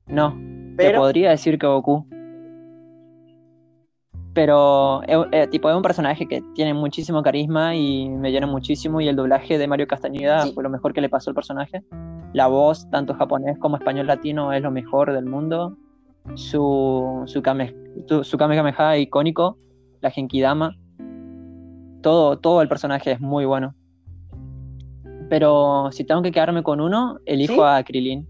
No. 0.09 0.37
Te 0.77 0.93
podría 0.93 1.31
decir 1.31 1.59
que 1.59 1.67
Goku 1.67 2.05
pero 4.33 5.01
eh, 5.07 5.47
tipo, 5.47 5.69
es 5.69 5.75
un 5.75 5.81
personaje 5.81 6.25
que 6.25 6.41
tiene 6.53 6.73
muchísimo 6.73 7.21
carisma 7.21 7.75
y 7.75 8.07
me 8.07 8.31
llena 8.31 8.47
muchísimo 8.47 9.01
y 9.01 9.07
el 9.09 9.17
doblaje 9.17 9.57
de 9.57 9.67
Mario 9.67 9.85
Castañeda 9.85 10.45
fue 10.53 10.63
lo 10.63 10.69
mejor 10.69 10.93
que 10.93 11.01
le 11.01 11.09
pasó 11.09 11.31
al 11.31 11.35
personaje. 11.35 11.83
La 12.31 12.47
voz, 12.47 12.89
tanto 12.89 13.13
japonés 13.15 13.57
como 13.57 13.75
español 13.75 14.07
latino, 14.07 14.53
es 14.53 14.61
lo 14.61 14.71
mejor 14.71 15.11
del 15.11 15.25
mundo. 15.25 15.75
Su, 16.35 17.23
su, 17.25 17.41
kame, 17.41 17.75
su, 18.21 18.37
Kamehameha 18.37 18.97
icónico, 18.97 19.57
la 19.99 20.09
Genkidama, 20.09 20.73
todo, 22.01 22.37
todo 22.37 22.61
el 22.61 22.69
personaje 22.69 23.11
es 23.11 23.19
muy 23.19 23.43
bueno. 23.43 23.75
Pero 25.29 25.89
si 25.91 26.05
tengo 26.05 26.21
que 26.21 26.31
quedarme 26.31 26.63
con 26.63 26.79
uno, 26.79 27.17
elijo 27.25 27.65
a 27.65 27.83
Krilin. 27.83 28.25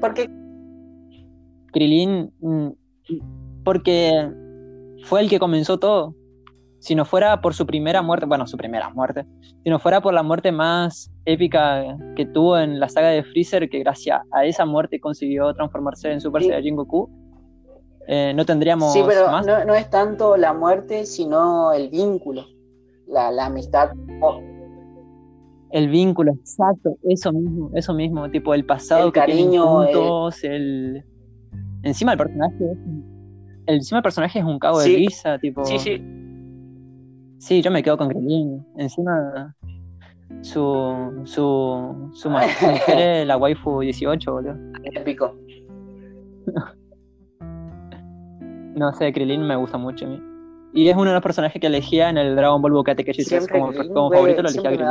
¿Por 0.00 0.12
qué? 0.12 0.28
Krilin, 1.76 2.32
mm, 2.40 2.68
porque 3.62 4.32
fue 5.04 5.20
el 5.20 5.28
que 5.28 5.38
comenzó 5.38 5.78
todo. 5.78 6.14
Si 6.78 6.94
no 6.94 7.04
fuera 7.04 7.42
por 7.42 7.52
su 7.52 7.66
primera 7.66 8.00
muerte, 8.00 8.24
bueno, 8.24 8.46
su 8.46 8.56
primera 8.56 8.88
muerte, 8.88 9.26
si 9.62 9.68
no 9.68 9.78
fuera 9.78 10.00
por 10.00 10.14
la 10.14 10.22
muerte 10.22 10.52
más 10.52 11.10
épica 11.26 11.98
que 12.14 12.24
tuvo 12.24 12.56
en 12.58 12.80
la 12.80 12.88
saga 12.88 13.08
de 13.08 13.22
Freezer, 13.24 13.68
que 13.68 13.80
gracias 13.80 14.22
a 14.32 14.46
esa 14.46 14.64
muerte 14.64 15.00
consiguió 15.00 15.52
transformarse 15.52 16.10
en 16.10 16.22
Super 16.22 16.42
Saiyajin 16.42 16.76
Goku, 16.76 17.10
eh, 18.08 18.32
no 18.34 18.46
tendríamos. 18.46 18.94
Sí, 18.94 19.02
pero 19.06 19.28
No, 19.42 19.74
es 19.74 19.90
tanto 19.90 20.38
la 20.38 20.54
muerte, 20.54 21.04
sino 21.04 21.74
el 21.74 21.90
vínculo, 21.90 22.46
la, 23.06 23.28
amistad. 23.44 23.90
El 25.72 25.88
vínculo, 25.90 26.32
exacto, 26.32 26.96
eso 27.02 27.32
mismo, 27.34 27.70
eso 27.74 27.92
mismo, 27.92 28.30
tipo 28.30 28.54
el 28.54 28.64
pasado 28.64 29.08
el 29.08 29.12
cariño, 29.12 29.66
juntos, 29.66 30.42
el... 30.42 31.04
Encima 31.86 32.12
el 32.12 32.18
personaje 32.18 32.64
el, 33.66 33.76
encima 33.76 33.98
el 33.98 34.02
personaje 34.02 34.38
es 34.38 34.44
un 34.44 34.58
cabo 34.58 34.80
de 34.80 34.88
risa, 34.88 35.38
tipo. 35.38 35.64
Sí, 35.64 35.78
sí. 35.78 36.02
Sí, 37.38 37.62
yo 37.62 37.70
me 37.70 37.82
quedo 37.82 37.96
con 37.96 38.08
Krillin. 38.08 38.64
Encima 38.76 39.54
su 40.40 41.22
su 41.24 42.10
su 42.12 42.30
mujer 42.30 42.98
es 42.98 43.26
la 43.26 43.36
waifu 43.36 43.80
18, 43.80 44.32
boludo. 44.32 44.56
Épico. 44.82 45.34
no 48.74 48.92
sé, 48.94 49.12
Krillin 49.12 49.42
me 49.42 49.56
gusta 49.56 49.78
mucho 49.78 50.06
a 50.06 50.08
mí. 50.08 50.22
Y 50.72 50.88
es 50.88 50.96
uno 50.96 51.06
de 51.06 51.14
los 51.14 51.22
personajes 51.22 51.60
que 51.60 51.68
elegía 51.68 52.10
en 52.10 52.18
el 52.18 52.34
Dragon 52.36 52.60
Ball 52.60 52.72
Bukkake 52.72 52.96
Tenkaichi 52.96 53.24
3 53.24 53.48
como, 53.48 53.72
como 53.72 54.10
favorito 54.10 54.42
lo 54.42 54.48
elegía 54.48 54.70
Krillin. 54.70 54.86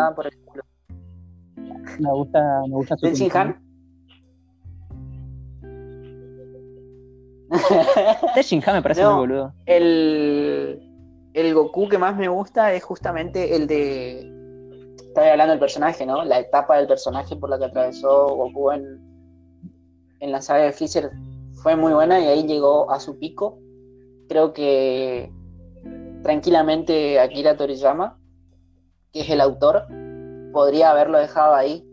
Me, 1.55 1.99
me 1.99 2.11
gusta, 2.11 2.61
me 2.67 2.75
gusta 2.75 2.95
su 2.97 3.07
De 8.35 8.41
Shinja 8.41 8.73
me 8.73 8.81
parece 8.81 9.05
muy 9.05 9.15
boludo. 9.15 9.53
El, 9.65 10.81
el 11.33 11.53
Goku 11.53 11.89
que 11.89 11.97
más 11.97 12.15
me 12.15 12.27
gusta 12.27 12.73
es 12.73 12.83
justamente 12.83 13.55
el 13.55 13.67
de. 13.67 14.31
Estaba 15.07 15.31
hablando 15.31 15.51
del 15.51 15.59
personaje, 15.59 16.05
¿no? 16.05 16.23
La 16.25 16.39
etapa 16.39 16.77
del 16.77 16.87
personaje 16.87 17.35
por 17.35 17.49
la 17.49 17.57
que 17.57 17.65
atravesó 17.65 18.35
Goku 18.35 18.71
en, 18.71 18.83
en 20.19 20.31
la 20.31 20.41
saga 20.41 20.63
de 20.63 20.71
Freezer 20.71 21.11
fue 21.61 21.75
muy 21.75 21.93
buena 21.93 22.19
y 22.19 22.25
ahí 22.27 22.43
llegó 22.45 22.91
a 22.91 22.99
su 22.99 23.17
pico. 23.17 23.59
Creo 24.27 24.53
que 24.53 25.31
tranquilamente 26.23 27.19
Akira 27.19 27.55
Toriyama, 27.55 28.17
que 29.13 29.21
es 29.21 29.29
el 29.29 29.41
autor, 29.41 29.87
podría 30.51 30.91
haberlo 30.91 31.17
dejado 31.17 31.53
ahí, 31.53 31.87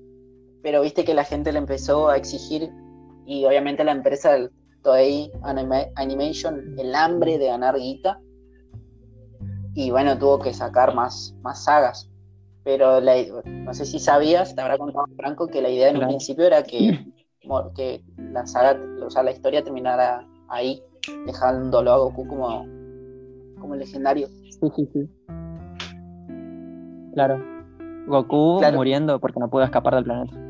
pero 0.62 0.82
viste 0.82 1.04
que 1.04 1.14
la 1.14 1.24
gente 1.24 1.52
le 1.52 1.58
empezó 1.58 2.08
a 2.08 2.16
exigir 2.16 2.70
y 3.26 3.44
obviamente 3.44 3.84
la 3.84 3.92
empresa 3.92 4.38
Toei 4.82 5.30
Animation 5.96 6.78
el 6.78 6.94
hambre 6.94 7.38
de 7.38 7.46
ganar 7.46 7.76
guita. 7.76 8.20
Y 9.74 9.90
bueno, 9.90 10.18
tuvo 10.18 10.38
que 10.38 10.52
sacar 10.52 10.94
más, 10.94 11.34
más 11.42 11.64
sagas. 11.64 12.10
Pero 12.64 13.00
no 13.00 13.74
sé 13.74 13.84
si 13.84 13.98
sabías, 13.98 14.54
te 14.54 14.60
habrá 14.60 14.78
contado 14.78 15.06
Franco, 15.16 15.48
que 15.48 15.62
la 15.62 15.70
idea 15.70 15.90
en 15.90 15.96
un 15.96 16.06
principio 16.06 16.44
era 16.44 16.62
que, 16.62 17.04
que 17.74 18.04
la 18.16 18.46
saga, 18.46 18.78
o 19.04 19.10
sea, 19.10 19.22
la 19.22 19.32
historia 19.32 19.64
terminara 19.64 20.26
ahí, 20.48 20.80
dejándolo 21.26 21.92
a 21.92 21.98
Goku 21.98 22.28
como, 22.28 22.64
como 23.58 23.74
legendario. 23.74 24.28
Sí, 24.28 24.68
sí, 24.76 24.88
sí. 24.92 25.10
Claro. 27.14 27.42
Goku 28.06 28.60
muriendo 28.72 29.18
porque 29.20 29.40
no 29.40 29.48
pudo 29.48 29.64
escapar 29.64 29.94
del 29.94 30.04
planeta. 30.04 30.41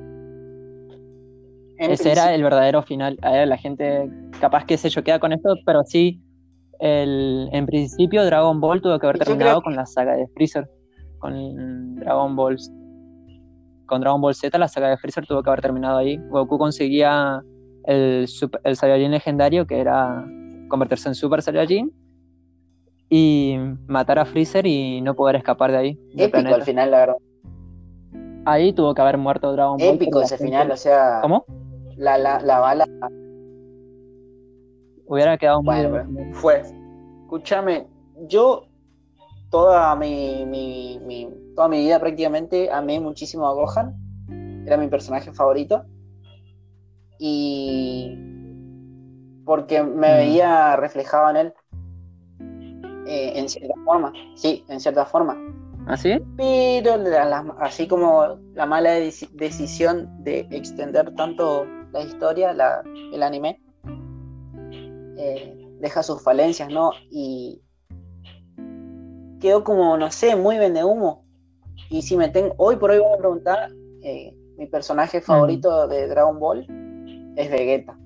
Ese 1.91 2.13
era 2.13 2.35
el 2.35 2.43
verdadero 2.43 2.83
final. 2.83 3.19
la 3.23 3.57
gente 3.57 4.11
capaz 4.41 4.65
que 4.65 4.77
se 4.77 4.91
choquea 4.91 5.19
con 5.19 5.33
esto, 5.33 5.55
pero 5.65 5.83
sí, 5.85 6.21
el, 6.81 7.49
en 7.53 7.67
principio 7.67 8.25
Dragon 8.25 8.61
Ball 8.61 8.81
tuvo 8.83 8.99
que 8.99 9.07
haber 9.07 9.19
terminado 9.19 9.63
con 9.63 9.77
la 9.77 9.87
saga 9.87 10.17
de 10.17 10.27
Freezer. 10.29 10.69
Con 11.19 11.97
Dragon 11.97 12.35
Ball 12.35 12.57
con 13.87 14.01
Dragon 14.01 14.21
Ball 14.21 14.35
Z, 14.35 14.57
la 14.59 14.69
saga 14.69 14.89
de 14.89 14.97
Freezer 14.97 15.27
tuvo 15.27 15.43
que 15.43 15.51
haber 15.51 15.61
terminado 15.61 15.99
ahí. 15.99 16.17
Goku 16.31 16.57
conseguía 16.57 17.43
el, 17.85 18.27
el 18.65 18.77
Saiyajin 18.77 19.11
legendario, 19.11 19.67
que 19.67 19.81
era 19.81 20.25
convertirse 20.69 21.09
en 21.09 21.15
Super 21.15 21.43
Saiyajin 21.43 21.93
y 23.11 23.59
matar 23.87 24.19
a 24.19 24.25
Freezer 24.25 24.67
y 24.67 25.03
no 25.03 25.15
poder 25.15 25.37
escapar 25.37 25.71
de 25.71 25.77
ahí. 25.77 25.99
Épico 26.17 26.55
al 26.55 26.63
final, 26.63 26.91
la 26.91 26.99
verdad. 26.99 27.17
Ahí 28.47 28.73
tuvo 28.73 28.95
que 28.95 29.03
haber 29.03 29.19
muerto 29.19 29.53
Dragon 29.53 29.77
Ball. 29.77 29.95
Épico 29.97 30.23
ese 30.23 30.39
final, 30.39 30.71
o 30.71 30.77
sea. 30.77 31.21
¿Cómo? 31.21 31.45
La, 31.97 32.19
la, 32.19 32.41
la 32.41 32.59
bala. 32.59 32.85
Hubiera 35.07 35.37
quedado 35.37 35.63
muy. 35.63 35.87
Bueno, 35.87 36.07
fue. 36.33 36.63
Escúchame, 37.23 37.87
yo 38.29 38.67
toda 39.51 39.95
mi, 39.97 40.45
mi, 40.47 41.01
mi, 41.05 41.29
toda 41.55 41.69
mi 41.69 41.79
vida 41.79 42.01
prácticamente 42.01 42.71
amé 42.71 43.01
muchísimo 43.01 43.47
a 43.47 43.53
Gohan. 43.53 43.95
Era 44.67 44.77
mi 44.77 44.89
personaje 44.89 45.33
favorito. 45.33 45.85
Y 47.19 48.17
porque 49.45 49.83
me 49.83 50.15
mm. 50.15 50.17
veía 50.17 50.77
reflejado 50.77 51.31
en 51.31 51.37
él. 51.37 51.55
Eh, 53.07 53.33
en 53.35 53.49
cierta 53.49 53.75
forma, 53.85 54.13
sí, 54.37 54.65
en 54.69 54.81
cierta 54.81 55.05
forma. 55.05 55.37
¿Así? 55.87 56.13
¿Ah, 56.13 56.21
Pero 56.37 56.95
así 57.59 57.89
como 57.89 58.39
la 58.55 58.67
mala 58.67 58.93
decisión 58.93 60.09
de 60.23 60.47
extender 60.51 61.13
tanto 61.17 61.67
la 61.93 62.01
historia, 62.01 62.53
la, 62.53 62.83
el 62.85 63.23
anime, 63.23 63.61
eh, 65.17 65.69
deja 65.81 66.03
sus 66.03 66.23
falencias, 66.23 66.71
¿no? 66.71 66.93
Y 67.11 67.63
quedó 69.41 69.65
como, 69.65 69.97
no 69.97 70.11
sé, 70.11 70.37
muy 70.37 70.59
vende 70.59 70.85
humo. 70.85 71.25
Y 71.91 72.03
si 72.03 72.17
me 72.17 72.29
tengo, 72.29 72.55
hoy 72.57 72.77
por 72.77 72.91
hoy 72.91 72.99
voy 72.99 73.13
a 73.13 73.19
preguntar, 73.19 73.71
eh, 74.03 74.35
mi 74.57 74.67
personaje 74.67 75.21
favorito 75.21 75.89
de 75.89 76.09
Dragon 76.09 76.39
Ball 76.39 76.67
es 77.37 77.51
Vegeta. 77.51 77.99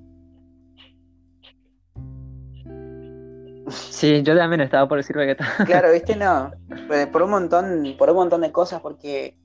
Sí, 3.69 4.23
yo 4.23 4.37
también 4.37 4.61
estaba 4.61 4.89
por 4.89 4.99
decir 4.99 5.17
Vegeta. 5.17 5.47
Claro, 5.67 5.93
viste, 5.93 6.17
no. 6.17 6.51
Pues, 6.87 7.07
por 7.09 7.23
un 7.23 7.31
montón, 7.31 7.95
por 7.99 8.11
un 8.11 8.17
montón 8.17 8.41
de 8.41 8.53
cosas, 8.53 8.81
porque 8.81 9.37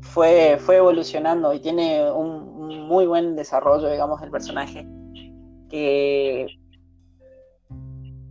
fue, 0.00 0.58
fue 0.58 0.76
evolucionando 0.76 1.54
y 1.54 1.60
tiene 1.60 2.10
un, 2.10 2.51
muy 2.62 3.06
buen 3.06 3.36
desarrollo, 3.36 3.90
digamos, 3.90 4.22
el 4.22 4.30
personaje. 4.30 4.86
Que. 5.68 6.46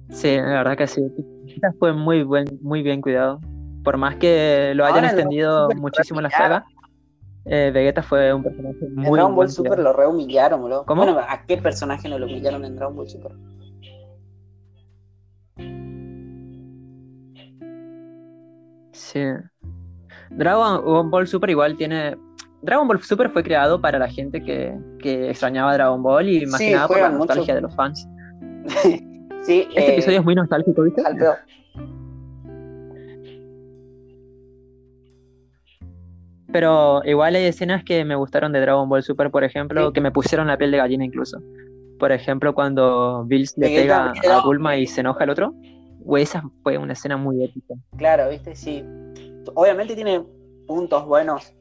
Sí, 0.09 0.35
la 0.35 0.63
verdad 0.63 0.77
que 0.77 0.87
sí. 0.87 1.01
Fue 1.79 1.93
muy 1.93 2.23
buen, 2.23 2.45
muy 2.61 2.81
bien 2.81 3.01
cuidado. 3.01 3.39
Por 3.83 3.97
más 3.97 4.15
que 4.15 4.73
lo 4.75 4.85
hayan 4.85 5.05
extendido 5.05 5.69
muchísimo 5.75 6.21
la 6.21 6.29
saga, 6.29 6.65
eh, 7.45 7.71
Vegeta 7.73 8.03
fue 8.03 8.33
un 8.33 8.43
personaje 8.43 8.87
muy. 8.93 9.05
En 9.07 9.13
Dragon 9.13 9.35
Ball 9.35 9.49
Super 9.49 9.79
lo 9.79 9.93
rehumillaron. 9.93 10.61
¿Cómo? 10.85 11.03
Bueno, 11.03 11.19
¿a 11.19 11.45
qué 11.45 11.57
personaje 11.57 12.07
no 12.07 12.19
lo 12.19 12.27
humillaron 12.27 12.63
en 12.65 12.75
Dragon 12.75 12.95
Ball 12.95 13.09
Super? 13.09 13.31
Sí. 18.91 19.21
Dragon 20.29 21.09
Ball 21.09 21.27
Super 21.27 21.49
igual 21.49 21.75
tiene. 21.77 22.15
Dragon 22.61 22.87
Ball 22.87 23.01
Super 23.01 23.29
fue 23.29 23.43
creado 23.43 23.81
para 23.81 23.97
la 23.97 24.07
gente 24.07 24.41
que, 24.41 24.77
extrañaba 25.29 25.73
Dragon 25.73 26.01
Ball 26.01 26.29
y 26.29 26.45
más 26.45 26.59
que 26.59 26.71
nada 26.71 26.87
por 26.87 26.99
la 26.99 27.09
nostalgia 27.09 27.55
de 27.55 27.61
los 27.61 27.75
fans. 27.75 28.07
sí, 29.41 29.67
este 29.69 29.79
eh, 29.79 29.93
episodio 29.93 30.19
es 30.19 30.25
muy 30.25 30.35
nostálgico, 30.35 30.83
¿viste? 30.83 31.01
Pero 36.51 37.01
igual 37.05 37.35
hay 37.35 37.45
escenas 37.45 37.83
que 37.83 38.03
me 38.03 38.15
gustaron 38.15 38.51
de 38.51 38.59
Dragon 38.59 38.87
Ball 38.89 39.01
Super, 39.01 39.31
por 39.31 39.43
ejemplo, 39.43 39.93
que 39.93 40.01
me 40.01 40.11
pusieron 40.11 40.47
la 40.47 40.57
piel 40.57 40.71
de 40.71 40.77
gallina 40.77 41.05
incluso. 41.05 41.41
Por 41.97 42.11
ejemplo, 42.11 42.53
cuando 42.53 43.23
Bills 43.25 43.57
le 43.57 43.67
pega 43.67 44.11
a 44.29 44.41
Bulma 44.43 44.75
y 44.75 44.85
se 44.85 45.01
enoja 45.01 45.23
el 45.23 45.29
otro. 45.29 45.53
Esa 46.17 46.43
fue 46.63 46.77
una 46.77 46.93
escena 46.93 47.15
muy 47.15 47.43
épica. 47.43 47.75
Claro, 47.95 48.29
viste, 48.29 48.55
sí. 48.55 48.83
Obviamente 49.53 49.95
tiene 49.95 50.23
puntos 50.67 51.05
buenos, 51.05 51.53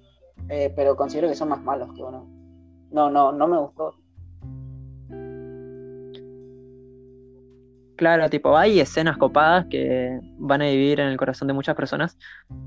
eh, 0.49 0.73
pero 0.75 0.97
considero 0.97 1.29
que 1.29 1.35
son 1.35 1.49
más 1.49 1.63
malos 1.63 1.93
que 1.95 2.03
uno. 2.03 2.27
No, 2.91 3.11
no, 3.11 3.33
no 3.33 3.47
me 3.47 3.59
gustó. 3.59 3.95
Claro, 8.01 8.31
tipo, 8.31 8.57
hay 8.57 8.81
escenas 8.81 9.19
copadas 9.19 9.67
que 9.67 10.19
van 10.39 10.63
a 10.63 10.65
vivir 10.65 11.01
en 11.01 11.09
el 11.09 11.19
corazón 11.19 11.49
de 11.49 11.55
muchas 11.55 11.77
personas, 11.77 12.17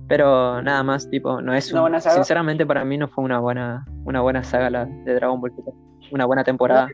pero 0.07 0.61
nada 0.61 0.83
más, 0.83 1.09
tipo, 1.09 1.41
no 1.41 1.55
es 1.55 1.73
una 1.73 1.99
Sinceramente, 1.99 2.67
para 2.67 2.85
mí 2.85 2.99
no 2.99 3.07
fue 3.07 3.23
una 3.23 3.39
buena, 3.39 3.83
una 4.05 4.21
buena 4.21 4.43
saga 4.43 4.69
la 4.69 4.85
de 4.85 5.15
Dragon 5.15 5.41
Ball, 5.41 5.51
una 6.11 6.25
buena 6.25 6.43
temporada. 6.43 6.87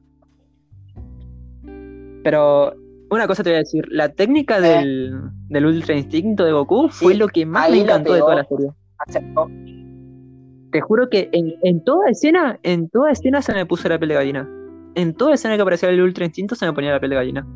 Pero 2.23 2.73
una 3.11 3.27
cosa 3.27 3.43
te 3.43 3.49
voy 3.49 3.57
a 3.57 3.59
decir, 3.59 3.85
la 3.89 4.07
técnica 4.07 4.61
del, 4.61 5.19
del 5.49 5.65
Ultra 5.65 5.97
Instinto 5.97 6.45
de 6.45 6.53
Goku 6.53 6.87
fue 6.87 7.15
lo 7.15 7.27
que 7.27 7.45
más 7.45 7.69
me 7.69 7.81
encantó 7.81 8.13
de 8.13 8.19
toda 8.19 8.35
la 8.35 8.45
serie. 8.45 8.71
Te 10.71 10.81
juro 10.81 11.09
que 11.09 11.29
en, 11.31 11.83
toda 11.83 12.09
escena, 12.09 12.59
en 12.63 12.89
toda 12.89 13.11
escena 13.11 13.41
se 13.41 13.53
me 13.53 13.65
puso 13.65 13.89
la 13.89 13.97
piel 13.97 14.09
de 14.09 14.15
gallina. 14.15 14.49
En 14.95 15.15
toda 15.15 15.33
escena 15.33 15.55
que 15.55 15.61
aparecía 15.61 15.89
el 15.89 16.01
Ultra 16.01 16.25
Instinto 16.25 16.55
se 16.55 16.65
me 16.65 16.73
ponía 16.73 16.91
la 16.91 16.99
piel 16.99 17.11
de 17.11 17.15
gallina. 17.15 17.47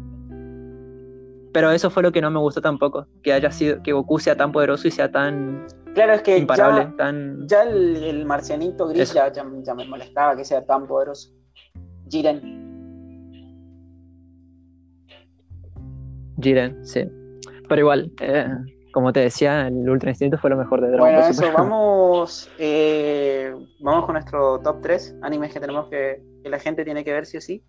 Pero 1.53 1.71
eso 1.71 1.91
fue 1.91 2.01
lo 2.01 2.11
que 2.11 2.21
no 2.21 2.31
me 2.31 2.39
gustó 2.39 2.61
tampoco, 2.61 3.07
que 3.21 3.31
haya 3.31 3.51
sido, 3.51 3.83
que 3.83 3.93
Goku 3.93 4.17
sea 4.17 4.35
tan 4.35 4.51
poderoso 4.51 4.87
y 4.87 4.91
sea 4.91 5.11
tan 5.11 5.67
claro, 5.93 6.13
es 6.13 6.23
que 6.23 6.35
imparable, 6.35 6.81
ya, 6.81 6.95
tan... 6.95 7.47
ya 7.47 7.61
el, 7.61 8.25
marcianito 8.25 8.87
gris 8.87 9.13
ya, 9.13 9.31
ya, 9.31 9.43
me 9.43 9.85
molestaba 9.85 10.35
que 10.35 10.45
sea 10.45 10.65
tan 10.65 10.87
poderoso. 10.87 11.29
Jiren. 12.09 12.63
Jiren, 16.41 16.83
sí. 16.83 17.07
Pero 17.69 17.81
igual, 17.81 18.11
eh, 18.19 18.47
como 18.93 19.11
te 19.11 19.21
decía, 19.21 19.67
el 19.67 19.89
Ultra 19.89 20.11
Instinto 20.11 20.37
fue 20.37 20.51
lo 20.51 20.55
mejor 20.55 20.79
de 20.79 20.87
Dragon 20.89 21.07
Ball. 21.07 21.15
Bueno, 21.15 21.27
eso, 21.27 21.51
vamos, 21.57 22.49
eh, 22.59 23.53
vamos 23.79 24.05
con 24.05 24.13
nuestro 24.13 24.59
top 24.59 24.81
3 24.81 25.17
animes 25.23 25.51
que 25.51 25.59
tenemos 25.59 25.89
que, 25.89 26.23
que 26.43 26.49
la 26.49 26.59
gente 26.59 26.85
tiene 26.85 27.03
que 27.03 27.11
ver 27.11 27.25
sí 27.25 27.37
o 27.37 27.41
sí. 27.41 27.65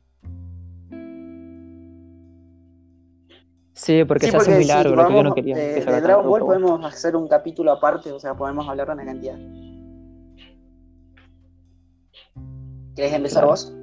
Sí, 3.73 4.05
porque 4.05 4.31
se 4.31 4.37
hace 4.37 4.55
muy 4.55 4.65
largo, 4.67 4.95
lo 4.95 5.09
que 5.09 5.15
yo 5.15 5.23
no 5.25 5.35
quería. 5.35 5.57
De, 5.57 5.85
de 5.85 6.01
Dragon 6.01 6.29
Ball 6.29 6.41
podemos 6.43 6.85
hacer 6.85 7.17
un 7.17 7.27
capítulo 7.27 7.73
aparte, 7.73 8.13
o 8.13 8.21
sea, 8.21 8.35
podemos 8.37 8.69
hablar 8.69 8.87
de 8.87 8.93
una 8.93 9.05
cantidad. 9.05 9.39
¿Quieres 12.95 13.13
empezar 13.15 13.47
vos? 13.47 13.75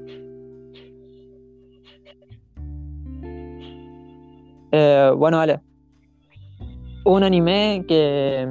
Eh, 4.72 5.12
bueno, 5.18 5.38
vale. 5.38 5.60
Un 7.04 7.24
anime 7.24 7.84
que, 7.88 8.48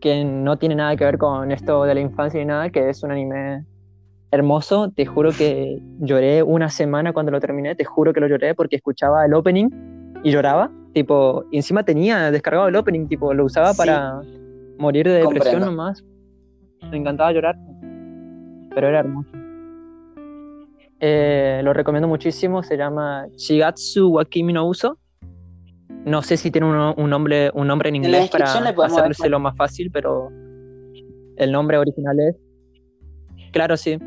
que 0.00 0.24
no 0.24 0.56
tiene 0.56 0.74
nada 0.74 0.96
que 0.96 1.04
ver 1.04 1.18
con 1.18 1.52
esto 1.52 1.84
de 1.84 1.94
la 1.94 2.00
infancia 2.00 2.40
ni 2.40 2.46
nada, 2.46 2.70
que 2.70 2.88
es 2.88 3.02
un 3.02 3.10
anime 3.10 3.64
hermoso. 4.30 4.90
Te 4.90 5.06
juro 5.06 5.30
que 5.32 5.78
lloré 6.00 6.42
una 6.42 6.70
semana 6.70 7.12
cuando 7.12 7.32
lo 7.32 7.40
terminé, 7.40 7.74
te 7.74 7.84
juro 7.84 8.12
que 8.12 8.20
lo 8.20 8.28
lloré 8.28 8.54
porque 8.54 8.76
escuchaba 8.76 9.26
el 9.26 9.34
opening 9.34 9.68
y 10.22 10.30
lloraba. 10.30 10.70
Tipo, 10.94 11.44
y 11.50 11.58
encima 11.58 11.82
tenía 11.82 12.30
descargado 12.30 12.68
el 12.68 12.76
opening, 12.76 13.06
tipo, 13.06 13.32
lo 13.34 13.44
usaba 13.44 13.74
para 13.74 14.20
morir 14.78 15.06
de 15.06 15.18
depresión 15.18 15.60
nomás. 15.60 16.04
Me 16.90 16.96
encantaba 16.96 17.32
llorar, 17.32 17.56
pero 18.74 18.88
era 18.88 19.00
hermoso. 19.00 19.30
Eh, 21.00 21.60
lo 21.62 21.72
recomiendo 21.72 22.08
muchísimo, 22.08 22.62
se 22.62 22.76
llama 22.76 23.26
Shigatsu 23.36 24.08
Wakimi 24.08 24.52
no 24.52 24.66
Uso. 24.66 24.98
No 26.04 26.22
sé 26.22 26.36
si 26.36 26.50
tiene 26.50 26.66
un, 26.66 27.10
nombre, 27.10 27.50
un 27.54 27.66
nombre 27.66 27.88
en 27.90 27.96
inglés 27.96 28.30
para 28.30 28.46
hacérselo 28.46 29.38
más 29.40 29.56
fácil, 29.56 29.90
pero 29.90 30.30
el 31.36 31.52
nombre 31.52 31.78
original 31.78 32.18
es. 32.20 32.36
Claro, 33.52 33.76
sí. 33.76 33.98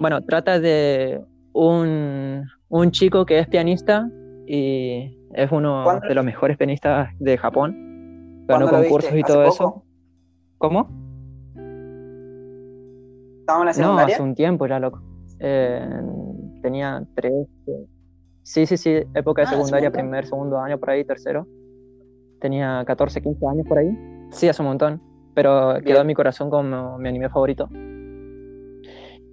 Bueno, 0.00 0.22
trata 0.22 0.58
de 0.58 1.20
un, 1.52 2.44
un 2.68 2.90
chico 2.90 3.26
que 3.26 3.38
es 3.38 3.48
pianista 3.48 4.08
y 4.46 5.16
es 5.34 5.52
uno 5.52 6.00
de 6.00 6.14
los 6.14 6.24
mejores 6.24 6.56
pianistas 6.56 7.10
de 7.18 7.38
Japón. 7.38 8.44
Ganó 8.46 8.68
concursos 8.68 9.14
y 9.14 9.22
todo 9.22 9.44
eso. 9.44 9.84
¿Cómo? 10.58 10.88
¿Estamos 13.40 13.76
en 13.76 13.82
la 13.82 13.88
No, 13.88 13.98
hace 13.98 14.22
un 14.22 14.34
tiempo 14.34 14.66
ya, 14.66 14.78
loco. 14.78 15.02
Eh, 15.40 15.88
tenía 16.62 17.04
tres. 17.14 17.32
Sí, 18.42 18.66
sí, 18.66 18.76
sí, 18.76 18.90
época 19.14 19.42
de 19.42 19.48
ah, 19.48 19.50
secundaria, 19.52 19.90
primer, 19.90 20.26
segundo 20.26 20.58
año, 20.58 20.78
por 20.78 20.90
ahí, 20.90 21.04
tercero. 21.04 21.46
Tenía 22.40 22.82
14, 22.86 23.22
15 23.22 23.46
años 23.46 23.66
por 23.68 23.78
ahí. 23.78 23.96
Sí, 24.30 24.48
hace 24.48 24.62
un 24.62 24.68
montón. 24.68 25.00
Pero 25.34 25.76
quedó 25.84 26.00
en 26.00 26.06
mi 26.06 26.14
corazón 26.14 26.50
como 26.50 26.98
mi 26.98 27.08
anime 27.08 27.28
favorito. 27.28 27.68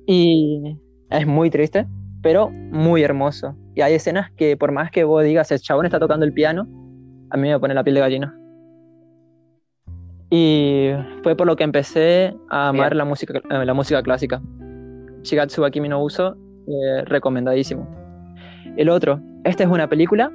Y 0.05 0.77
es 1.09 1.27
muy 1.27 1.49
triste, 1.49 1.87
pero 2.21 2.49
muy 2.49 3.03
hermoso. 3.03 3.55
Y 3.75 3.81
hay 3.81 3.95
escenas 3.95 4.31
que, 4.31 4.55
por 4.55 4.71
más 4.71 4.91
que 4.91 5.03
vos 5.03 5.23
digas, 5.23 5.51
el 5.51 5.59
chabón 5.59 5.85
está 5.85 5.99
tocando 5.99 6.25
el 6.25 6.33
piano, 6.33 6.67
a 7.31 7.37
mí 7.37 7.49
me 7.49 7.59
pone 7.59 7.73
la 7.73 7.83
piel 7.83 7.95
de 7.95 8.01
gallina. 8.01 8.35
Y 10.29 10.91
fue 11.23 11.35
por 11.35 11.47
lo 11.47 11.55
que 11.55 11.63
empecé 11.63 12.35
a 12.49 12.69
amar 12.69 12.95
la 12.95 13.05
música, 13.05 13.39
eh, 13.49 13.65
la 13.65 13.73
música 13.73 14.03
clásica. 14.03 14.41
Shigatsu 15.23 15.63
Kimi 15.71 15.89
no 15.89 16.03
Uso 16.03 16.35
eh, 16.67 17.03
recomendadísimo. 17.05 17.98
El 18.79 18.87
otro, 18.87 19.19
esta 19.43 19.63
es 19.63 19.69
una 19.69 19.89
película 19.89 20.31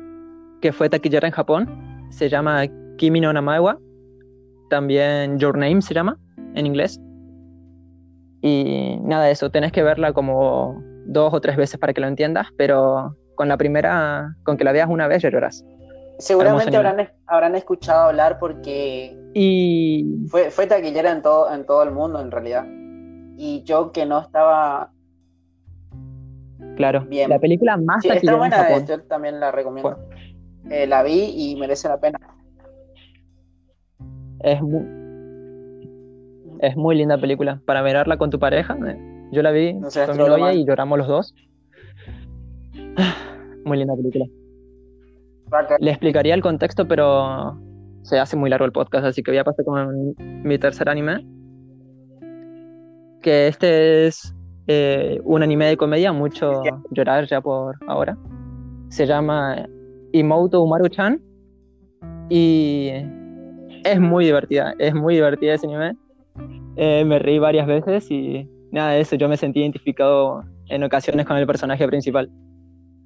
que 0.60 0.70
fue 0.70 0.90
taquillera 0.90 1.26
en 1.26 1.32
Japón, 1.32 2.06
se 2.10 2.28
llama 2.28 2.66
Kimi 2.98 3.18
no 3.18 3.32
Namaewa, 3.32 3.78
también 4.68 5.38
Your 5.38 5.56
Name 5.56 5.80
se 5.80 5.94
llama 5.94 6.18
en 6.54 6.66
inglés. 6.66 7.00
Y 8.42 8.98
nada 9.00 9.24
de 9.24 9.30
eso, 9.30 9.48
tenés 9.48 9.72
que 9.72 9.82
verla 9.82 10.12
como 10.12 10.78
dos 11.06 11.32
o 11.32 11.40
tres 11.40 11.56
veces 11.56 11.80
para 11.80 11.94
que 11.94 12.02
lo 12.02 12.06
entiendas, 12.06 12.48
pero 12.58 13.16
con 13.34 13.48
la 13.48 13.56
primera, 13.56 14.36
con 14.44 14.58
que 14.58 14.64
la 14.64 14.72
veas 14.72 14.90
una 14.90 15.08
vez 15.08 15.22
ya. 15.22 15.30
Seguramente 16.18 16.76
habrán, 16.76 17.08
habrán, 17.26 17.54
escuchado 17.54 18.10
hablar 18.10 18.38
porque 18.38 19.18
y... 19.32 20.26
fue, 20.28 20.50
fue 20.50 20.66
taquillera 20.66 21.12
en 21.12 21.22
todo, 21.22 21.50
en 21.50 21.64
todo 21.64 21.82
el 21.82 21.92
mundo 21.92 22.20
en 22.20 22.30
realidad. 22.30 22.66
Y 23.38 23.62
yo 23.62 23.90
que 23.90 24.04
no 24.04 24.20
estaba... 24.20 24.90
Claro, 26.76 27.04
bien. 27.06 27.30
la 27.30 27.38
película 27.38 27.76
más 27.76 28.02
sí, 28.02 28.08
está 28.08 28.36
buena, 28.36 28.84
yo 28.84 29.00
también 29.02 29.38
la 29.40 29.52
recomiendo. 29.52 29.96
Eh, 30.70 30.86
la 30.86 31.02
vi 31.02 31.32
y 31.36 31.56
merece 31.56 31.88
la 31.88 32.00
pena. 32.00 32.18
Es 34.40 34.60
muy, 34.60 34.82
es 36.60 36.76
muy 36.76 36.96
linda 36.96 37.18
película. 37.18 37.60
Para 37.64 37.82
mirarla 37.82 38.16
con 38.16 38.30
tu 38.30 38.38
pareja, 38.38 38.76
eh, 38.86 38.98
yo 39.32 39.42
la 39.42 39.50
vi 39.50 39.78
con 39.80 40.16
mi 40.16 40.24
novia 40.24 40.54
y 40.54 40.64
lloramos 40.64 40.98
los 40.98 41.08
dos. 41.08 41.34
Muy 43.64 43.78
linda 43.78 43.94
película. 43.96 44.26
Le 45.78 45.90
explicaría 45.90 46.34
el 46.34 46.42
contexto, 46.42 46.86
pero 46.86 47.58
se 48.02 48.18
hace 48.18 48.36
muy 48.36 48.50
largo 48.50 48.66
el 48.66 48.72
podcast, 48.72 49.06
así 49.06 49.22
que 49.22 49.30
voy 49.30 49.38
a 49.38 49.44
pasar 49.44 49.64
con 49.64 50.14
mi 50.18 50.58
tercer 50.58 50.88
anime. 50.88 51.24
Que 53.22 53.48
este 53.48 54.06
es 54.06 54.34
eh, 54.66 55.20
un 55.24 55.42
anime 55.42 55.66
de 55.66 55.76
comedia, 55.76 56.12
mucho 56.12 56.62
llorar 56.90 57.26
ya 57.26 57.40
por 57.40 57.76
ahora. 57.86 58.16
Se 58.88 59.06
llama 59.06 59.66
Imoto 60.12 60.62
Umaru-chan. 60.62 61.20
Y 62.30 62.90
es 63.84 64.00
muy 64.00 64.24
divertida, 64.24 64.74
es 64.78 64.94
muy 64.94 65.14
divertida 65.14 65.54
ese 65.54 65.66
anime. 65.66 65.96
Eh, 66.76 67.04
me 67.04 67.18
reí 67.18 67.38
varias 67.38 67.66
veces 67.66 68.10
y 68.10 68.48
nada 68.72 68.92
de 68.92 69.00
eso, 69.00 69.16
yo 69.16 69.28
me 69.28 69.36
sentí 69.36 69.60
identificado 69.60 70.42
en 70.68 70.82
ocasiones 70.82 71.26
con 71.26 71.36
el 71.36 71.46
personaje 71.46 71.86
principal. 71.86 72.30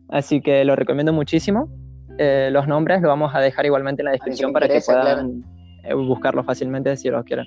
Así 0.09 0.40
que 0.40 0.64
lo 0.64 0.77
recomiendo 0.77 1.12
muchísimo. 1.12 1.68
Eh, 2.18 2.49
los 2.51 2.66
nombres 2.66 3.03
lo 3.03 3.09
vamos 3.09 3.35
a 3.35 3.40
dejar 3.40 3.66
igualmente 3.66 4.03
en 4.03 4.07
la 4.07 4.12
descripción 4.12 4.53
para 4.53 4.68
que 4.68 4.81
puedan 4.85 5.44
eh, 5.85 5.94
buscarlo 5.94 6.42
fácilmente 6.42 6.97
si 6.97 7.09
lo 7.11 7.23
quieren. 7.25 7.47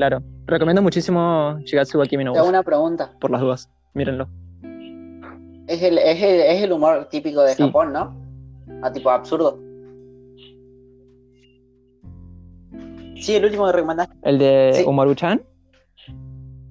Claro, 0.00 0.22
recomiendo 0.46 0.80
muchísimo 0.80 1.58
Shigatsu 1.62 2.00
Kimi 2.08 2.24
no 2.24 2.32
Tengo 2.32 2.48
una 2.48 2.62
pregunta. 2.62 3.12
Por 3.20 3.30
las 3.30 3.42
dudas, 3.42 3.70
mírenlo. 3.92 4.30
Es 5.66 5.82
el, 5.82 5.98
es 5.98 6.22
el, 6.22 6.40
es 6.40 6.62
el 6.62 6.72
humor 6.72 7.10
típico 7.10 7.42
de 7.42 7.54
Japón, 7.54 7.92
¿no? 7.92 8.16
A 8.82 8.86
ah, 8.86 8.92
tipo 8.94 9.10
absurdo. 9.10 9.60
Sí, 13.16 13.34
el 13.34 13.44
último 13.44 13.66
que 13.66 13.72
recomendaste. 13.72 14.16
¿El 14.22 14.38
de 14.38 14.84
Umaru-chan? 14.86 15.42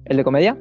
¿El 0.06 0.16
de 0.16 0.24
comedia? 0.24 0.58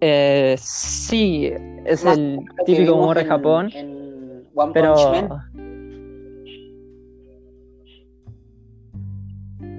Eh, 0.00 0.56
sí, 0.58 1.52
es 1.84 2.02
el 2.06 2.38
típico 2.64 2.94
humor 2.94 3.18
de 3.18 3.26
Japón. 3.26 3.70
En 3.74 4.48
One 4.54 4.72
pero... 4.72 4.96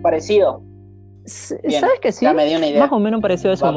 Parecido. 0.03 0.61
¿Sabes 1.25 1.99
que 2.01 2.11
sí? 2.11 2.27
me 2.27 2.45
dio 2.45 2.57
una 2.57 2.67
idea. 2.67 2.81
Más 2.81 2.91
o 2.91 2.99
menos 2.99 3.21
parecido 3.21 3.51
a 3.51 3.53
eso. 3.53 3.73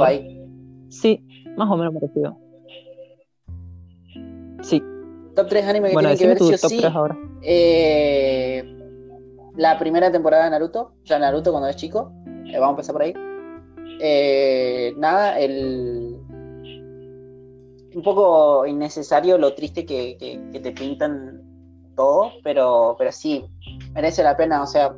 Sí, 0.88 1.24
más 1.56 1.70
o 1.70 1.76
menos 1.76 1.94
parecido. 1.94 2.38
Sí. 4.62 4.82
Top 5.34 5.48
3 5.48 5.66
anime 5.66 5.88
que 5.88 5.94
bueno, 5.94 6.14
tienen 6.14 6.36
que 6.36 6.44
ver 6.44 6.56
tu 6.56 6.60
top 6.60 6.70
sí. 6.70 6.78
3 6.78 6.94
ahora. 6.94 7.18
Eh, 7.42 8.64
la 9.56 9.78
primera 9.78 10.10
temporada 10.10 10.44
de 10.44 10.50
Naruto, 10.50 10.92
ya 11.04 11.18
Naruto 11.18 11.50
cuando 11.50 11.68
es 11.68 11.76
chico. 11.76 12.12
Eh, 12.46 12.58
vamos 12.58 12.68
a 12.68 12.70
empezar 12.70 12.92
por 12.92 13.02
ahí. 13.02 13.14
Eh, 14.00 14.94
nada, 14.96 15.38
el 15.38 16.16
un 17.96 18.02
poco 18.02 18.66
innecesario 18.66 19.38
lo 19.38 19.54
triste 19.54 19.86
que, 19.86 20.18
te 20.52 20.72
pintan 20.72 21.40
todo, 21.96 22.30
pero, 22.44 22.94
pero 22.98 23.10
sí, 23.10 23.42
merece 23.94 24.22
la 24.22 24.36
pena. 24.36 24.62
O 24.62 24.66
sea, 24.66 24.94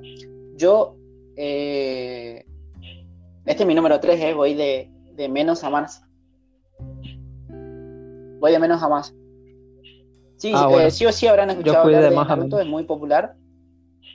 yo, 0.56 0.96
eh, 1.40 2.44
este 3.46 3.62
es 3.62 3.66
mi 3.66 3.74
número 3.74 4.00
3, 4.00 4.20
eh, 4.20 4.34
voy 4.34 4.54
de, 4.54 4.90
menos 5.30 5.62
a 5.62 5.70
más. 5.70 6.02
Voy 8.40 8.50
de 8.50 8.58
menos 8.58 8.82
a 8.82 8.88
más. 8.88 9.14
Sí, 10.36 10.52
ah, 10.52 10.68
eh, 10.80 10.90
sí 10.90 11.06
o 11.06 11.12
sí 11.12 11.28
habrán 11.28 11.50
escuchado 11.50 11.84
hablar 11.84 12.10
de, 12.10 12.16
Naruto, 12.16 12.58
es 12.58 12.66
muy 12.66 12.82
popular. 12.82 13.36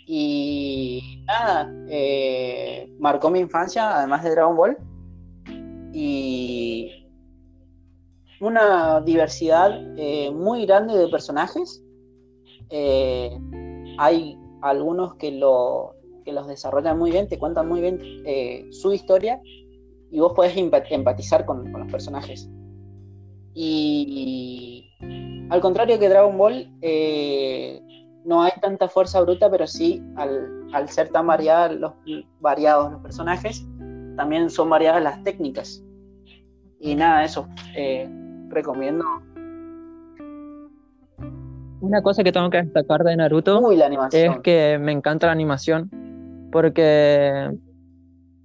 Y 0.05 1.23
nada, 1.25 1.71
marcó 2.99 3.29
mi 3.29 3.39
infancia, 3.39 3.97
además 3.97 4.21
de 4.23 4.31
Dragon 4.31 4.57
Ball. 4.57 4.77
Y 5.93 7.07
una 8.41 8.99
diversidad 8.99 9.71
eh, 9.97 10.29
muy 10.29 10.65
grande 10.65 10.97
de 10.97 11.07
personajes. 11.07 11.81
Hay 13.97 14.37
algunos 14.61 15.15
que, 15.15 15.31
lo, 15.31 15.92
que 16.23 16.33
los 16.33 16.47
desarrollan 16.47 16.97
muy 16.97 17.11
bien, 17.11 17.27
te 17.27 17.37
cuentan 17.37 17.67
muy 17.67 17.81
bien 17.81 17.99
eh, 18.25 18.67
su 18.71 18.93
historia 18.93 19.41
y 20.11 20.19
vos 20.19 20.33
podés 20.33 20.55
empatizar 20.57 21.45
con, 21.45 21.71
los 21.71 21.91
personajes. 21.91 22.49
Y, 23.53 24.89
al 25.49 25.61
contrario 25.61 25.99
que 25.99 26.09
Dragon 26.09 26.37
Ball, 26.37 26.71
no 28.25 28.41
hay 28.41 28.51
tanta 28.61 28.87
fuerza 28.87 29.21
bruta, 29.21 29.49
pero 29.49 29.67
sí 29.67 30.01
al, 30.15 30.89
ser 30.89 31.09
tan 31.09 31.27
los, 31.27 31.93
variados 32.39 32.91
los 32.91 33.01
personajes, 33.01 33.65
también 34.15 34.49
son 34.49 34.69
variadas 34.69 35.03
las 35.03 35.23
técnicas. 35.23 35.83
Y 36.79 36.95
nada, 36.95 37.23
eso 37.23 37.47
recomiendo. 38.49 39.05
Una 41.83 42.01
cosa 42.01 42.23
que 42.23 42.31
tengo 42.31 42.49
que 42.49 42.63
destacar 42.63 43.03
de 43.03 43.17
Naruto 43.17 43.61
es 44.13 44.39
que 44.41 44.77
me 44.79 44.93
encanta 44.93 45.27
la 45.27 45.33
animación, 45.33 45.91
porque 46.53 47.49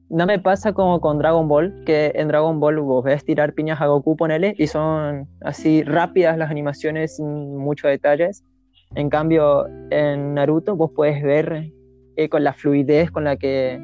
no 0.09 0.27
me 0.27 0.39
pasa 0.39 0.73
como 0.73 1.01
con 1.01 1.19
Dragon 1.19 1.47
Ball, 1.47 1.85
que 1.85 2.11
en 2.15 2.29
Dragon 2.29 2.59
Ball 2.59 2.81
vos 2.81 3.05
ves 3.05 3.23
tirar 3.23 3.53
piñas 3.53 3.81
a 3.83 3.87
Goku, 3.87 4.17
ponele, 4.17 4.55
y 4.57 4.67
son 4.67 5.29
así 5.43 5.83
rápidas 5.85 6.39
las 6.39 6.51
animaciones 6.51 7.17
sin 7.17 7.57
muchos 7.59 7.91
detalles. 7.91 8.43
En 8.95 9.11
cambio, 9.11 9.67
en 9.91 10.33
Naruto 10.35 10.75
vos 10.75 10.91
puedes 10.97 11.23
ver 11.23 11.71
eh, 12.17 12.29
con 12.31 12.43
la 12.43 12.55
fluidez 12.55 13.11
con 13.11 13.25
la 13.25 13.37
que 13.37 13.79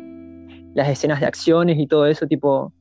las 0.72 0.88
escenas 0.88 1.20
de 1.20 1.26
acciones 1.26 1.78
y 1.78 1.86
todo 1.86 2.06
eso, 2.06 2.26
tipo, 2.26 2.72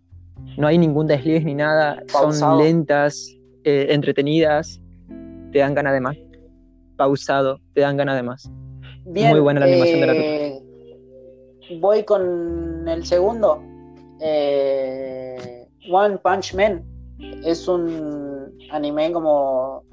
no 0.58 0.68
hay 0.68 0.78
ningún 0.78 1.08
desliz 1.08 1.44
ni 1.44 1.56
nada, 1.56 2.02
son 2.08 2.58
lentas, 2.58 3.38
eh, 3.66 3.88
entretenidas, 3.90 4.82
te 5.52 5.60
dan 5.60 5.76
ganas 5.76 5.94
de 5.94 6.00
más. 6.00 6.18
Pausado, 6.96 7.60
te 7.74 7.82
dan 7.82 7.98
ganas 7.98 8.16
de 8.16 8.24
más. 8.24 8.50
Muy 9.04 9.42
buena 9.42 9.60
la 9.60 9.66
animación 9.66 10.00
de 10.00 10.08
la 10.08 10.14
eh, 10.14 10.64
Voy 11.80 12.04
con 12.04 12.88
el 12.88 13.06
segundo. 13.06 13.62
Eh, 14.20 15.68
One 15.92 16.18
Punch 16.18 16.54
Man. 16.56 16.84
Es 17.46 17.68
un 17.68 18.52
anime 18.72 19.12
como 19.12 19.84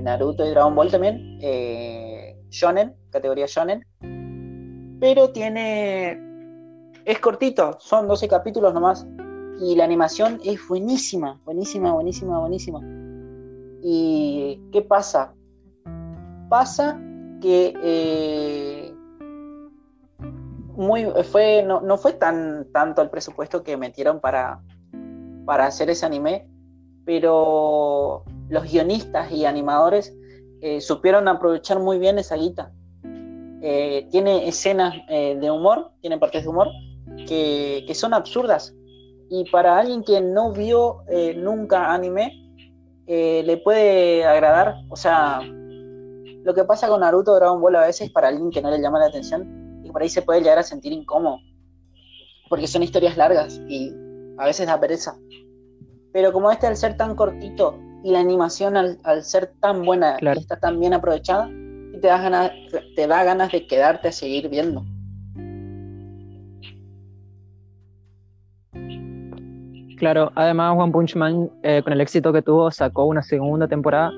Naruto 0.00 0.46
y 0.46 0.50
Dragon 0.50 0.74
Ball 0.74 0.90
también. 0.90 1.38
shonen, 2.50 2.94
categoría 3.10 3.46
shonen. 3.46 3.84
Pero 5.00 5.30
tiene... 5.30 6.18
Es 7.04 7.18
cortito, 7.18 7.76
son 7.80 8.06
12 8.06 8.28
capítulos 8.28 8.72
nomás 8.72 9.04
y 9.60 9.76
la 9.76 9.84
animación 9.84 10.40
es 10.44 10.66
buenísima, 10.66 11.40
buenísima, 11.44 11.92
buenísima, 11.92 12.38
buenísima. 12.40 12.80
¿Y 13.82 14.60
qué 14.72 14.82
pasa? 14.82 15.34
Pasa 16.48 17.00
que 17.40 17.74
eh, 17.82 18.71
muy, 20.76 21.06
fue, 21.24 21.62
no, 21.62 21.98
fue 21.98 22.12
tan 22.14 22.66
tanto 22.72 23.02
el 23.02 23.10
presupuesto 23.10 23.62
que 23.62 23.76
metieron 23.76 24.20
para, 24.20 24.60
para 25.44 25.66
hacer 25.66 25.90
ese 25.90 26.06
anime, 26.06 26.48
pero 27.04 28.24
los 28.48 28.70
guionistas 28.70 29.30
y 29.32 29.44
animadores 29.44 30.14
eh, 30.60 30.80
supieron 30.80 31.28
aprovechar 31.28 31.78
muy 31.78 31.98
bien 31.98 32.18
esa 32.18 32.36
guita. 32.36 32.72
Eh, 33.64 34.08
tiene 34.10 34.48
escenas 34.48 34.94
de 35.08 35.50
humor, 35.50 35.92
tiene 36.00 36.18
partes 36.18 36.42
de 36.42 36.48
humor 36.48 36.68
que, 37.28 37.84
que 37.86 37.94
son 37.94 38.12
absurdas, 38.12 38.74
y 39.34 39.44
para 39.44 39.78
alguien 39.78 40.04
que 40.04 40.20
no 40.20 40.52
vio 40.52 41.04
eh, 41.08 41.32
nunca 41.34 41.94
anime, 41.94 42.52
eh, 43.06 43.42
le 43.46 43.56
puede 43.56 44.26
agradar. 44.26 44.74
O 44.90 44.96
sea, 44.96 45.40
lo 45.40 46.52
que 46.52 46.64
pasa 46.64 46.86
con 46.86 47.00
Naruto 47.00 47.34
Dragon 47.34 47.58
Ball 47.58 47.76
a 47.76 47.86
veces 47.86 48.10
para 48.10 48.28
alguien 48.28 48.50
que 48.50 48.60
no 48.60 48.70
le 48.70 48.78
llama 48.78 48.98
la 48.98 49.06
atención 49.06 49.61
y 49.82 49.90
por 49.90 50.02
ahí 50.02 50.08
se 50.08 50.22
puede 50.22 50.40
llegar 50.40 50.58
a 50.58 50.62
sentir 50.62 50.92
incómodo. 50.92 51.38
Porque 52.48 52.66
son 52.66 52.82
historias 52.82 53.16
largas 53.16 53.60
y 53.68 53.92
a 54.38 54.46
veces 54.46 54.66
da 54.66 54.78
pereza. 54.78 55.16
Pero 56.12 56.32
como 56.32 56.50
este 56.50 56.66
al 56.66 56.76
ser 56.76 56.96
tan 56.96 57.14
cortito 57.16 57.78
y 58.04 58.10
la 58.10 58.20
animación 58.20 58.76
al, 58.76 59.22
ser 59.22 59.52
tan 59.60 59.84
buena 59.84 60.18
y 60.20 60.38
está 60.38 60.58
tan 60.58 60.78
bien 60.78 60.92
aprovechada, 60.92 61.48
te 62.00 62.08
da, 62.08 62.18
ganas, 62.18 62.52
te 62.96 63.06
da 63.06 63.24
ganas 63.24 63.52
de 63.52 63.66
quedarte 63.66 64.08
a 64.08 64.12
seguir 64.12 64.48
viendo. 64.48 64.84
Claro, 69.98 70.32
además 70.34 70.76
One 70.76 70.90
Punch 70.90 71.14
Man, 71.14 71.48
eh, 71.62 71.80
con 71.84 71.92
el 71.92 72.00
éxito 72.00 72.32
que 72.32 72.42
tuvo, 72.42 72.72
sacó 72.72 73.04
una 73.04 73.22
segunda 73.22 73.68
temporada 73.68 74.10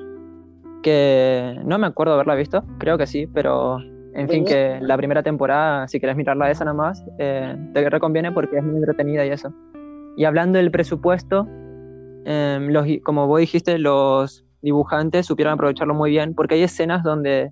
que 0.82 1.60
no 1.64 1.78
me 1.78 1.86
acuerdo 1.86 2.14
haberla 2.14 2.34
visto, 2.34 2.64
creo 2.78 2.96
que 2.96 3.06
sí, 3.06 3.26
pero 3.26 3.78
en 4.14 4.28
fin, 4.28 4.44
que 4.44 4.78
la 4.80 4.96
primera 4.96 5.22
temporada, 5.22 5.88
si 5.88 5.98
quieres 5.98 6.16
mirarla 6.16 6.50
esa 6.50 6.64
nada 6.64 6.76
más, 6.76 7.04
eh, 7.18 7.56
te 7.72 7.90
reconviene 7.90 8.30
porque 8.30 8.58
es 8.58 8.64
muy 8.64 8.76
entretenida 8.76 9.26
y 9.26 9.30
eso. 9.30 9.52
Y 10.16 10.24
hablando 10.24 10.58
del 10.58 10.70
presupuesto, 10.70 11.48
em, 12.24 12.68
los, 12.68 12.86
como 13.02 13.26
vos 13.26 13.40
dijiste, 13.40 13.78
los 13.78 14.44
dibujantes 14.62 15.26
supieron 15.26 15.54
aprovecharlo 15.54 15.94
muy 15.94 16.10
bien 16.10 16.34
porque 16.34 16.54
hay 16.54 16.62
escenas 16.62 17.02
donde 17.02 17.50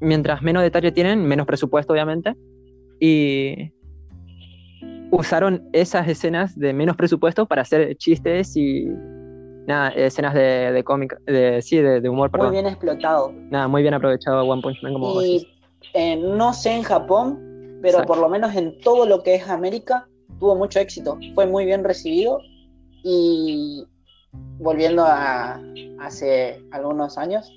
mientras 0.00 0.42
menos 0.42 0.62
detalle 0.62 0.90
tienen, 0.90 1.24
menos 1.24 1.46
presupuesto 1.46 1.92
obviamente, 1.92 2.34
y 3.00 3.72
usaron 5.10 5.68
esas 5.72 6.08
escenas 6.08 6.58
de 6.58 6.72
menos 6.72 6.96
presupuesto 6.96 7.46
para 7.46 7.62
hacer 7.62 7.96
chistes 7.96 8.56
y 8.56 8.88
nada, 9.68 9.90
escenas 9.90 10.34
de, 10.34 10.72
de 10.72 10.82
cómic, 10.82 11.20
de, 11.26 11.60
sí, 11.62 11.76
de, 11.78 12.08
humor, 12.08 12.36
Muy 12.36 12.50
bien 12.50 12.66
explotado. 12.66 13.32
Nada, 13.32 13.68
muy 13.68 13.82
bien 13.82 13.94
aprovechado 13.94 14.42
One 14.42 14.62
Punch 14.62 14.82
Man 14.82 14.94
como 14.94 15.22
Y 15.22 15.46
eh, 15.92 16.16
no 16.16 16.54
sé 16.54 16.74
en 16.74 16.82
Japón, 16.82 17.78
pero 17.82 18.02
por 18.04 18.18
lo 18.18 18.28
menos 18.28 18.56
en 18.56 18.80
todo 18.80 19.06
lo 19.06 19.22
que 19.22 19.34
es 19.34 19.48
América 19.48 20.08
tuvo 20.40 20.56
mucho 20.56 20.80
éxito. 20.80 21.18
Fue 21.34 21.46
muy 21.46 21.66
bien 21.66 21.84
recibido 21.84 22.40
y 23.04 23.86
volviendo 24.58 25.04
a 25.04 25.60
hace 26.00 26.64
algunos 26.70 27.18
años, 27.18 27.52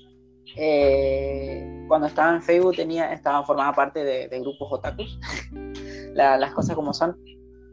eh, 0.56 1.84
cuando 1.88 2.08
estaba 2.08 2.34
en 2.34 2.42
Facebook 2.42 2.76
tenía, 2.76 3.10
estaba 3.12 3.42
formada 3.44 3.72
parte 3.72 4.04
de, 4.04 4.40
grupos 4.40 4.70
otakus, 4.70 5.18
las 6.14 6.52
cosas 6.52 6.76
como 6.76 6.92
son. 6.92 7.16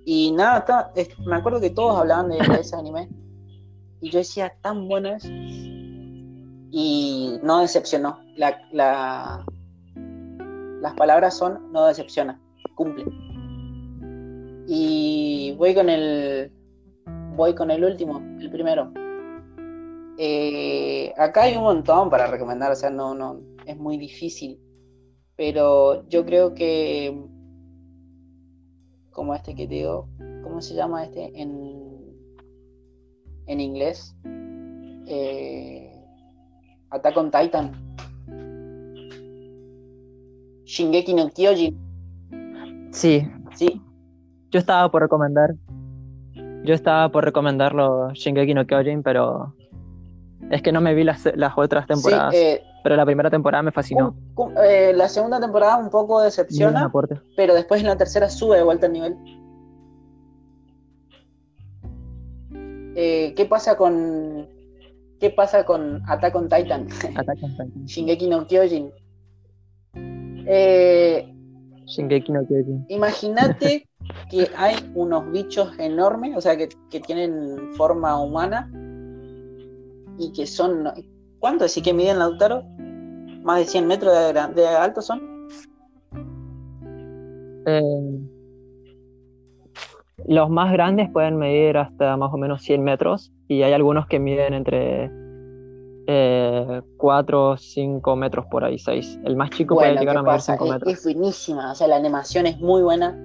Y 0.06 0.32
nada, 0.32 0.94
me 1.26 1.36
acuerdo 1.36 1.60
que 1.60 1.72
todos 1.72 2.00
hablaban 2.00 2.30
de, 2.30 2.38
ese 2.38 2.76
anime. 2.78 3.10
Y 4.02 4.10
yo 4.10 4.20
decía, 4.20 4.54
tan 4.62 4.88
bueno 4.88 5.10
es. 5.10 5.26
Y 6.72 7.38
no 7.44 7.60
decepcionó. 7.60 8.20
La, 8.36 9.46
las 10.82 10.94
palabras 10.94 11.38
son, 11.38 11.72
no 11.72 11.86
decepciona, 11.86 12.42
cumple. 12.76 13.06
Y 14.68 15.56
voy 15.58 15.74
con 15.74 15.90
el. 15.90 16.52
Voy 17.36 17.56
con 17.56 17.72
el 17.72 17.84
último, 17.84 18.20
el 18.40 18.50
primero. 18.52 18.92
Eh, 20.18 21.14
acá 21.18 21.44
hay 21.44 21.56
un 21.56 21.64
montón 21.64 22.10
para 22.10 22.28
recomendar, 22.28 22.72
o 22.72 22.76
sea, 22.76 22.90
no, 22.90 23.16
no, 23.16 23.40
es 23.66 23.78
muy 23.78 23.98
difícil. 23.98 24.60
Pero 25.36 26.08
yo 26.10 26.26
creo 26.26 26.54
que 26.54 27.18
como 29.12 29.34
este 29.34 29.56
que 29.56 29.68
te 29.68 29.76
digo, 29.76 30.08
¿cómo 30.44 30.62
se 30.62 30.76
llama 30.76 31.04
este 31.06 31.32
en, 31.42 31.89
en 33.50 33.60
inglés? 33.60 34.16
Eh, 35.08 35.92
Attack 36.92 37.18
on 37.18 37.32
Titan. 37.32 37.72
Shingeki 40.66 41.14
no 41.16 41.30
Kyojin. 41.30 41.78
Sí. 42.92 43.28
Sí. 43.56 43.82
Yo 44.52 44.60
estaba 44.60 44.90
por 44.90 45.02
recomendar. 45.02 45.56
Yo 46.64 46.74
estaba 46.74 47.10
por 47.10 47.26
recomendarlo 47.26 48.12
Shingeki 48.14 48.54
no 48.54 48.68
Kyojin, 48.68 49.02
pero 49.02 49.56
es 50.52 50.62
que 50.62 50.72
no 50.72 50.80
me 50.80 50.94
vi 50.94 51.04
las, 51.04 51.26
otras 51.56 51.88
temporadas. 51.88 52.34
Eh, 52.36 52.62
pero 52.84 52.96
la 52.96 53.06
primera 53.06 53.32
temporada 53.32 53.64
me 53.64 53.72
fascinó. 53.72 54.16
Eh, 54.64 54.94
la 54.96 55.10
segunda 55.10 55.40
temporada 55.40 55.78
un 55.78 55.90
poco 55.90 56.22
decepciona, 56.22 56.92
pero 57.36 57.56
después 57.56 57.82
en 57.82 57.88
la 57.88 57.98
tercera 57.98 58.30
sube 58.30 58.58
de 58.58 58.64
vuelta 58.64 58.86
el 58.86 58.94
nivel. 58.94 59.18
Eh, 62.96 63.34
¿Qué 63.36 63.46
pasa 63.46 63.78
con 63.78 64.48
qué 65.20 65.30
pasa 65.30 65.66
con 65.66 66.02
Attack 66.08 66.36
on 66.36 66.50
Titan? 66.50 66.88
Attack 67.16 67.44
on 67.44 67.52
Titan. 67.52 67.86
Shingeki 67.86 68.28
no 68.30 68.48
Kyojin. 68.48 68.92
Shingeki 71.86 72.32
no 72.32 72.46
Kyojin. 72.48 72.86
Imagínate 72.90 73.88
que 74.30 74.50
hay 74.56 74.76
unos 74.96 75.32
bichos 75.32 75.78
enormes, 75.80 76.38
o 76.38 76.42
sea, 76.42 76.58
que, 76.58 76.70
que 76.90 77.00
tienen 77.00 77.74
forma 77.76 78.22
humana 78.22 78.70
y 80.18 80.32
que 80.34 80.46
son. 80.46 80.90
¿Cuánto 81.40 81.66
decís 81.66 81.84
que 81.84 81.94
miden 81.94 82.20
Lautaro? 82.20 82.64
¿Más 83.44 83.60
de 83.60 83.66
100 83.66 83.88
metros 83.88 84.14
de, 84.56 84.68
alto 84.68 85.02
son? 85.02 85.48
Eh, 87.66 88.20
los 90.28 90.50
más 90.50 90.72
grandes 90.72 91.10
pueden 91.12 91.38
medir 91.38 91.78
hasta 91.78 92.18
más 92.18 92.34
o 92.34 92.38
menos 92.38 92.62
100 92.62 92.84
metros 92.84 93.32
y 93.48 93.64
hay 93.64 93.74
algunos 93.74 94.08
que 94.08 94.20
miden 94.20 94.54
entre 94.54 95.10
eh, 96.08 96.82
4 96.98 97.58
5 97.58 98.16
metros 98.16 98.46
por 98.48 98.64
ahí, 98.64 98.80
6. 98.80 99.20
El 99.26 99.36
más 99.36 99.50
chico 99.52 99.76
puede 99.76 99.96
llegar 99.96 100.18
a 100.18 100.24
medir 100.24 100.42
5 100.42 100.66
metros. 100.66 100.94
Es 100.94 101.04
buenísima, 101.04 101.72
o 101.72 101.76
sea, 101.76 101.88
la 101.88 101.98
animación 101.98 102.46
es 102.48 102.60
muy 102.60 102.82
buena. 102.82 103.18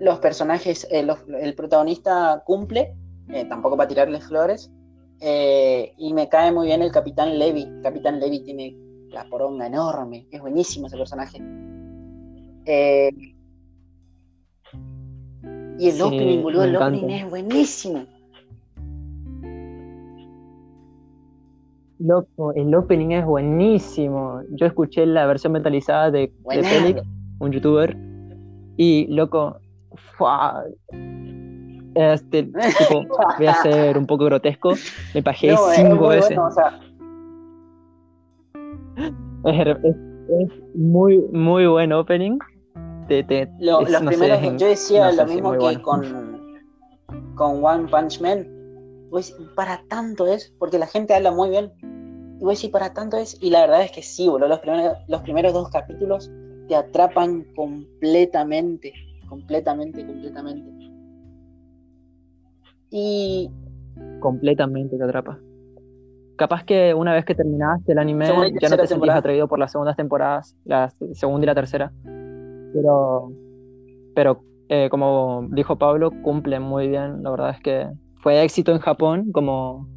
Los 0.00 0.18
personajes, 0.18 0.86
eh, 0.90 1.06
el 1.40 1.54
protagonista 1.54 2.42
cumple, 2.44 2.96
eh, 3.28 3.44
tampoco 3.46 3.76
para 3.76 3.88
tirarles 3.88 4.26
flores, 4.26 4.72
eh, 5.20 5.94
y 5.96 6.12
me 6.12 6.28
cae 6.28 6.52
muy 6.52 6.66
bien 6.66 6.82
el 6.82 6.92
Capitán 6.92 7.38
Levy. 7.38 7.68
Capitán 7.82 8.20
Levy 8.20 8.40
tiene 8.40 8.76
la 9.10 9.24
poronga 9.28 9.66
enorme. 9.66 10.26
Es 10.30 10.40
buenísimo 10.40 10.86
ese 10.86 10.96
personaje. 10.96 11.38
Eh, 12.66 13.10
y 15.78 15.88
el 15.88 16.00
opening, 16.00 16.42
boludo, 16.42 16.64
el 16.64 16.76
opening 16.76 17.10
es 17.10 17.30
buenísimo. 17.30 18.04
Loco, 21.98 22.52
el 22.54 22.74
opening 22.74 23.10
es 23.10 23.24
buenísimo. 23.24 24.42
Yo 24.50 24.66
escuché 24.66 25.06
la 25.06 25.26
versión 25.26 25.52
metalizada 25.52 26.10
de, 26.10 26.32
de 26.44 27.02
un 27.38 27.52
youtuber, 27.52 27.96
y 28.76 29.06
loco, 29.08 29.58
este, 31.94 32.42
tipo, 32.78 33.04
voy 33.38 33.46
a 33.46 33.54
ser 33.62 33.96
un 33.96 34.06
poco 34.06 34.24
grotesco, 34.24 34.74
me 35.14 35.22
pajeé 35.22 35.56
cinco 35.74 36.08
veces. 36.08 36.38
es, 39.44 39.66
muy, 40.74 41.18
muy 41.32 41.66
buen 41.66 41.92
opening. 41.92 42.38
Los 43.58 44.02
primeros, 44.02 44.40
yo 44.60 44.66
decía 44.66 45.12
lo 45.12 45.26
mismo 45.26 45.52
que 45.52 45.80
con, 45.82 46.56
con 47.34 47.64
One 47.64 47.88
Punch 47.88 48.20
Man. 48.20 48.46
para 49.54 49.82
tanto 49.88 50.26
es, 50.26 50.52
porque 50.58 50.78
la 50.78 50.86
gente 50.86 51.14
habla 51.14 51.30
muy 51.32 51.50
bien. 51.50 51.72
Y 52.40 52.44
decir, 52.46 52.70
para 52.70 52.92
tanto 52.92 53.16
es, 53.16 53.38
y 53.40 53.50
la 53.50 53.60
verdad 53.62 53.82
es 53.82 53.92
que 53.92 54.02
sí, 54.02 54.28
boludo, 54.28 54.48
los 54.48 54.58
primeros, 54.58 54.98
los 55.08 55.22
primeros 55.22 55.52
dos 55.52 55.70
capítulos 55.70 56.30
te 56.68 56.76
atrapan 56.76 57.44
completamente, 57.54 58.92
completamente, 59.28 60.04
completamente. 60.04 60.90
Y. 62.90 63.50
Completamente 64.20 64.96
te 64.96 65.04
atrapa. 65.04 65.38
Capaz 66.36 66.64
que 66.64 66.92
una 66.94 67.12
vez 67.12 67.24
que 67.24 67.34
terminaste 67.34 67.92
el 67.92 67.98
anime 67.98 68.26
ya 68.60 68.68
no 68.68 68.76
te 68.76 68.86
sentías 68.88 69.16
atraído 69.16 69.46
por 69.46 69.58
las 69.58 69.70
segundas 69.70 69.96
temporadas, 69.96 70.56
la 70.64 70.92
segunda 71.12 71.44
y 71.44 71.46
la 71.46 71.54
tercera. 71.54 71.92
Pero. 72.74 73.32
Pero 74.14 74.44
eh, 74.68 74.88
como 74.90 75.46
dijo 75.50 75.76
Pablo, 75.76 76.10
cumple 76.22 76.60
muy 76.60 76.88
bien. 76.88 77.22
La 77.22 77.30
verdad 77.30 77.50
es 77.50 77.60
que 77.60 77.88
fue 78.16 78.42
éxito 78.42 78.72
en 78.72 78.78
Japón 78.78 79.32
como, 79.32 79.88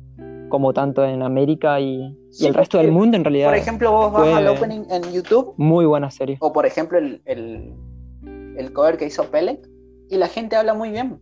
como 0.50 0.74
tanto 0.74 1.04
en 1.04 1.24
América 1.24 1.80
y, 1.80 2.16
el 2.40 2.54
resto 2.54 2.78
del 2.78 2.92
mundo 2.92 3.18
en 3.18 3.24
realidad. 3.24 3.50
Por 3.50 3.58
ejemplo, 3.58 3.92
vos 3.92 4.14
vas 4.14 4.28
al 4.28 4.48
opening 4.48 4.84
en 4.90 5.04
YouTube. 5.12 5.54
Muy 5.58 5.86
buena 5.86 6.12
serie. 6.12 6.38
O 6.40 6.54
por 6.54 6.66
ejemplo 6.66 6.98
el, 6.98 7.22
el, 7.26 7.74
el 8.58 8.74
cover 8.74 8.98
que 8.98 9.06
hizo 9.06 9.24
Pelec 9.32 9.68
y 10.10 10.18
la 10.18 10.28
gente 10.28 10.56
habla 10.56 10.74
muy 10.74 10.92
bien. 10.92 11.20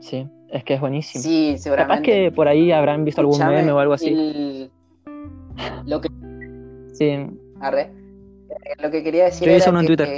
Sí, 0.00 0.28
es 0.58 0.64
que 0.64 0.74
es 0.74 0.80
buenísimo. 0.80 1.22
Sí, 1.22 1.56
seguramente. 1.58 1.94
Capaz 1.94 2.02
que 2.02 2.32
por 2.32 2.48
ahí 2.48 2.70
habrán 2.70 3.04
visto 3.04 3.20
algún 3.20 3.38
meme 3.38 3.72
o 3.72 3.78
algo 3.78 3.94
así. 3.94 4.70
Lo 5.86 6.00
que... 6.00 6.08
Sí. 6.92 7.26
Arre. 7.60 7.92
Eh, 8.50 8.82
lo 8.82 8.90
que 8.90 9.02
quería 9.02 9.24
decir 9.24 9.48
Yo 9.48 9.54
era 9.54 9.84
Twitter. 9.84 10.08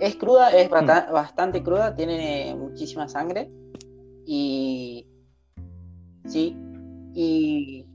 es 0.00 0.16
cruda, 0.16 0.50
es 0.50 0.70
mm. 0.70 1.12
bastante 1.12 1.62
cruda, 1.62 1.94
tiene 1.94 2.54
muchísima 2.58 3.08
sangre 3.08 3.50
y 4.26 5.06
sí, 6.26 6.56
y 7.14 7.86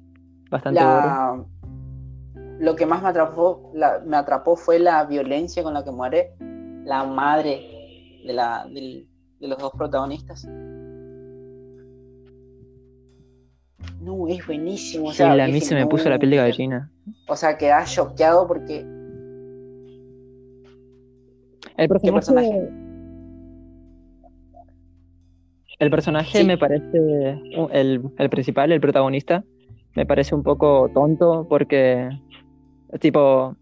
bastante 0.49 0.79
la, 0.79 1.43
lo 2.59 2.75
que 2.75 2.85
más 2.85 3.01
me 3.01 3.09
atrapó, 3.09 3.71
me 4.05 4.17
atrapó 4.17 4.55
fue 4.55 4.79
la 4.79 5.05
violencia 5.05 5.63
con 5.63 5.73
la 5.73 5.83
que 5.83 5.91
muere 5.91 6.33
la 6.85 7.03
madre 7.03 7.65
de, 8.25 8.33
la, 8.33 8.65
de 9.39 9.47
los 9.47 9.57
dos 9.57 9.71
protagonistas. 9.77 10.47
No, 14.01 14.27
es 14.27 14.45
buenísimo. 14.45 15.11
sí, 15.11 15.23
a 15.23 15.47
mí 15.47 15.59
se 15.61 15.75
me 15.75 15.85
puso 15.85 16.09
la 16.09 16.19
piel 16.19 16.31
de 16.31 16.37
gallina. 16.37 16.91
O 17.27 17.35
sea, 17.35 17.57
quedás 17.57 17.93
choqueado 17.93 18.47
porque. 18.47 18.85
El 21.77 21.87
personaje. 21.87 22.69
El 25.79 25.89
personaje 25.89 26.43
me 26.43 26.57
parece. 26.57 26.97
El, 27.71 28.01
el 28.17 28.29
principal, 28.29 28.71
el 28.71 28.81
protagonista, 28.81 29.43
me 29.95 30.05
parece 30.05 30.35
un 30.35 30.43
poco 30.43 30.89
tonto 30.93 31.45
porque. 31.49 32.09
Tipo. 32.99 33.55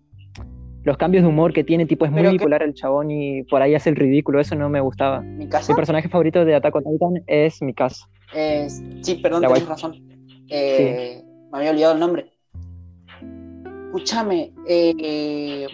Los 0.88 0.96
cambios 0.96 1.26
de 1.26 1.28
humor 1.28 1.52
que 1.52 1.66
tiene, 1.66 1.86
tipo, 1.86 2.06
es 2.06 2.12
muy 2.14 2.26
bipolar 2.26 2.64
el 2.64 2.74
chabón 2.74 3.12
y 3.12 3.44
por 3.44 3.62
ahí 3.62 3.76
hace 3.76 3.90
el 3.90 3.98
ridículo, 3.98 4.40
eso 4.40 4.56
no 4.56 4.70
me 4.70 4.80
gustaba. 4.80 5.20
¿Mi, 5.20 5.46
Mi 5.46 5.76
personaje 5.76 6.08
favorito 6.08 6.46
de 6.46 6.56
Attack 6.56 6.78
on 6.78 6.84
Titan 6.86 7.24
es 7.28 7.62
mi 7.62 7.74
casa. 7.74 8.08
sí, 9.02 9.16
perdón, 9.16 9.42
tienes 9.42 9.68
razón. 9.68 9.96
Eh, 10.48 11.22
me 11.52 11.58
había 11.58 11.72
olvidado 11.72 11.94
el 11.94 12.00
nombre. 12.00 12.32
Escúchame. 13.88 14.54
Eh... 14.66 15.68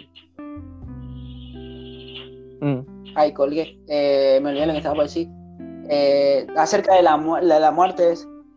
Mm. 2.60 2.80
Ay, 3.14 3.32
colgué. 3.34 3.78
Eh, 3.86 4.40
me 4.42 4.50
olvidé 4.50 4.66
lo 4.66 4.72
que 4.72 4.78
estaba 4.78 4.96
por 4.96 5.04
decir. 5.04 5.28
Eh, 5.88 6.44
acerca 6.56 6.96
de 6.96 7.04
la, 7.04 7.16
la, 7.40 7.70
muerte 7.70 8.14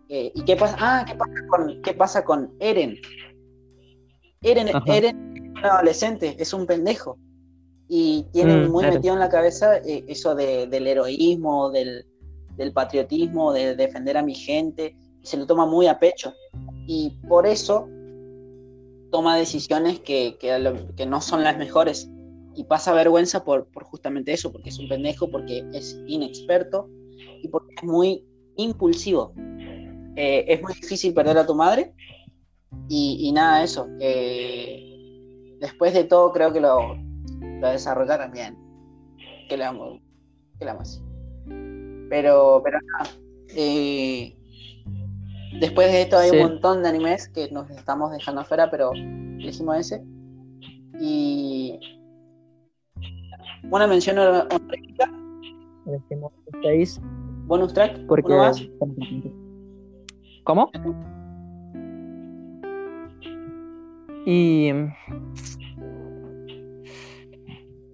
¿Y 0.09 0.43
qué 0.43 0.55
pasa? 0.55 0.75
Ah, 0.79 1.05
¿qué 1.07 1.13
pasa 1.13 1.33
con, 1.49 1.81
qué 1.83 1.93
pasa 1.93 2.25
con 2.25 2.51
Eren? 2.59 2.95
Eren, 4.41 4.69
Eren 4.87 5.26
es 5.26 5.26
un 5.57 5.65
adolescente, 5.65 6.35
es 6.39 6.53
un 6.53 6.65
pendejo. 6.65 7.17
Y 7.89 8.25
tiene 8.33 8.67
mm, 8.67 8.71
muy 8.71 8.85
metido 8.85 9.13
en 9.13 9.19
la 9.19 9.29
cabeza 9.29 9.77
eso 9.77 10.35
del 10.35 10.87
heroísmo, 10.87 11.69
del, 11.71 12.05
del 12.57 12.73
patriotismo, 12.73 13.53
de 13.53 13.75
defender 13.75 14.17
a 14.17 14.23
mi 14.23 14.35
gente 14.35 14.95
se 15.27 15.37
lo 15.37 15.45
toma 15.45 15.65
muy 15.65 15.87
a 15.87 15.99
pecho. 15.99 16.33
Y 16.87 17.11
por 17.27 17.45
eso 17.45 17.87
toma 19.11 19.37
decisiones 19.37 19.99
que, 19.99 20.37
que, 20.39 21.05
no 21.05 21.21
son 21.21 21.43
las 21.43 21.57
mejores. 21.57 22.09
Y 22.55 22.63
pasa 22.63 22.93
vergüenza 22.93 23.43
por, 23.43 23.67
por, 23.67 23.83
justamente 23.83 24.33
eso, 24.33 24.51
porque 24.51 24.69
es 24.69 24.79
un 24.79 24.87
pendejo, 24.87 25.29
porque 25.29 25.63
es 25.73 26.01
inexperto 26.07 26.89
y 27.43 27.47
porque 27.49 27.75
es 27.75 27.83
muy 27.83 28.25
impulsivo. 28.55 29.33
Eh, 30.15 30.45
es 30.47 30.61
muy 30.61 30.73
difícil 30.73 31.13
perder 31.13 31.37
a 31.37 31.45
tu 31.45 31.53
madre 31.53 31.93
y, 32.89 33.31
nada 33.33 33.59
de 33.59 33.65
eso. 33.65 33.87
Eh, 33.99 34.86
después 35.59 35.93
de 35.93 36.03
todo 36.03 36.31
creo 36.31 36.51
que 36.53 36.61
lo, 36.61 36.95
lo 36.95 37.69
desarrollaron 37.69 38.31
bien. 38.31 38.57
Que 39.49 39.57
le 39.57 39.63
amo. 39.63 39.99
Que 40.59 40.65
le 40.65 40.71
amo 40.71 40.81
así. 40.81 41.01
Pero, 42.09 42.61
pero 42.63 42.79
nada. 42.81 43.09
Eh, 43.49 44.37
Después 45.59 45.91
de 45.91 46.03
esto 46.03 46.17
hay 46.17 46.29
un 46.31 46.39
montón 46.39 46.83
de 46.83 46.89
animes 46.89 47.29
que 47.29 47.49
nos 47.51 47.69
estamos 47.71 48.11
dejando 48.11 48.41
afuera, 48.41 48.69
pero 48.69 48.91
elegimos 48.93 49.77
ese. 49.77 50.03
Y 50.99 51.79
una 53.71 53.87
mención 53.87 54.19
honorífica. 54.19 55.11
Bonus 57.45 57.73
track. 57.73 58.05
Porque... 58.07 58.33
¿Cómo? 60.43 60.69
Y... 64.29 64.73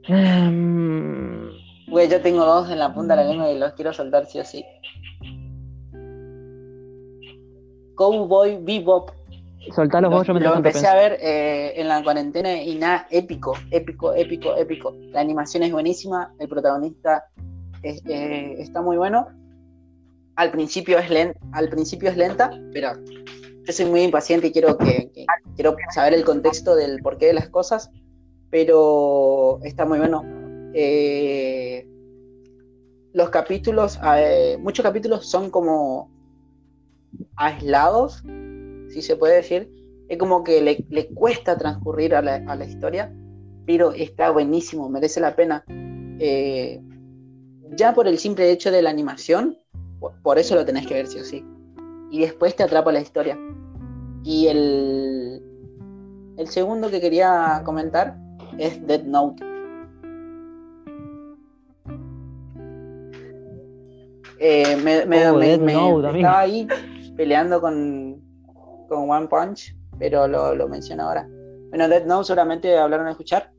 Um... 0.10 1.50
Güey, 1.88 2.10
yo 2.10 2.22
tengo 2.22 2.44
dos 2.44 2.72
en 2.72 2.80
la 2.80 2.92
punta 2.92 3.16
de 3.16 3.24
la 3.24 3.30
lengua 3.30 3.52
y 3.52 3.60
los 3.60 3.74
quiero 3.74 3.94
soltar 3.94 4.26
sí 4.26 4.40
o 4.40 4.44
sí. 4.44 4.66
Cowboy 7.94 8.58
Bebop. 8.64 9.12
Soltalo 9.76 10.10
vos, 10.10 10.26
yo 10.26 10.34
me 10.34 10.40
Lo 10.40 10.56
empecé 10.56 10.88
a 10.88 10.96
ver 10.96 11.20
eh, 11.22 11.80
en 11.80 11.88
la 11.88 12.02
cuarentena 12.04 12.60
y 12.64 12.78
nada, 12.78 13.06
épico, 13.12 13.54
épico, 13.70 14.12
épico, 14.14 14.56
épico. 14.56 14.98
La 15.12 15.22
animación 15.22 15.62
es 15.62 15.72
buenísima, 15.72 16.34
el 16.40 16.50
protagonista 16.50 17.26
eh, 17.84 18.56
está 18.58 18.82
muy 18.82 18.98
bueno. 18.98 19.28
Al 20.36 20.50
principio 20.50 20.98
es 20.98 21.36
al 21.52 21.70
principio 21.70 22.10
es 22.10 22.18
lenta, 22.18 22.50
pero 22.74 22.94
yo 23.66 23.74
soy 23.74 23.86
muy 23.86 24.02
impaciente 24.02 24.48
y 24.48 24.52
quiero 24.52 24.78
que, 24.78 25.12
quiero 25.56 25.76
saber 25.94 26.14
el 26.14 26.24
contexto 26.24 26.76
del 26.76 27.02
porqué 27.02 27.28
de 27.28 27.34
las 27.34 27.50
cosas, 27.50 27.90
pero 28.50 29.60
está 29.64 29.86
muy 29.86 30.00
bueno. 30.00 30.24
Eh, 30.74 31.88
los 33.14 33.30
capítulos, 33.30 34.00
muchos 34.60 34.84
capítulos 34.84 35.28
son 35.28 35.50
como 35.50 36.12
aislados, 37.36 38.24
si 38.90 39.02
se 39.02 39.16
puede 39.16 39.36
decir, 39.36 39.70
es 40.10 40.18
como 40.18 40.44
que 40.44 40.62
le, 40.62 41.08
cuesta 41.14 41.58
transcurrir 41.58 42.16
a 42.16 42.22
la, 42.22 42.66
historia, 42.66 43.14
pero 43.66 43.94
está 43.94 44.32
buenísimo, 44.32 44.90
merece 44.90 45.20
la 45.20 45.36
pena. 45.36 45.64
Eh, 46.20 46.82
ya 47.76 47.94
por 47.94 48.08
el 48.08 48.20
simple 48.20 48.52
hecho 48.52 48.72
de 48.72 48.82
la 48.82 48.90
animación, 48.90 49.58
por, 50.22 50.38
eso 50.38 50.56
lo 50.56 50.66
tenés 50.66 50.86
que 50.86 50.96
ver 50.96 51.08
sí 51.08 51.20
o 51.20 51.24
sí. 51.24 51.46
Y 52.14 52.20
después 52.20 52.56
te 52.56 52.62
atrapa 52.62 52.92
la 52.92 53.02
historia. 53.02 53.36
Y 54.24 54.46
el, 54.46 55.42
el 56.38 56.48
segundo 56.48 56.92
que 56.92 57.02
quería 57.02 57.64
comentar 57.66 58.16
es 58.60 58.86
Dead 58.86 59.02
Note. 59.02 59.44
Eh, 64.38 64.76
me, 64.76 65.08
me, 65.08 65.28
oh, 65.28 65.42
estaba 65.42 66.42
ahí 66.42 66.68
peleando 67.18 67.60
con, 67.60 68.22
con 68.90 69.10
One 69.10 69.28
Punch, 69.28 69.76
pero 69.98 70.28
lo, 70.28 70.54
lo 70.54 70.70
menciono 70.70 71.08
ahora. 71.08 71.28
Bueno, 71.70 71.90
Dead 71.90 72.06
Note 72.06 72.26
solamente 72.26 72.78
hablaron 72.78 73.08
a 73.08 73.12
escuchar. 73.12 73.52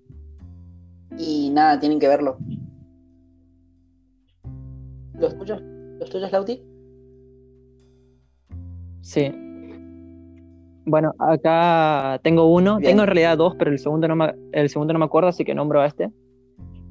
Y 1.18 1.50
nada, 1.50 1.80
tienen 1.80 1.98
que 1.98 2.06
verlo. 2.06 2.38
¿Los 5.14 5.36
tuyos? 5.36 5.60
¿Los 5.98 6.08
tuyos, 6.08 6.30
Lauti? 6.30 6.64
Sí. 9.04 9.30
Bueno, 10.86 11.12
acá 11.18 12.18
tengo 12.22 12.52
uno, 12.52 12.78
tengo 12.78 13.02
en 13.02 13.06
realidad 13.06 13.36
dos, 13.38 13.54
pero 13.58 13.70
el 13.70 13.78
segundo 13.78 14.08
no 14.08 14.16
me, 14.16 14.34
el 14.52 14.68
segundo 14.68 14.92
no 14.92 14.98
me 14.98 15.04
acuerdo, 15.04 15.28
así 15.28 15.44
que 15.44 15.54
nombro 15.54 15.80
a 15.80 15.86
este. 15.86 16.10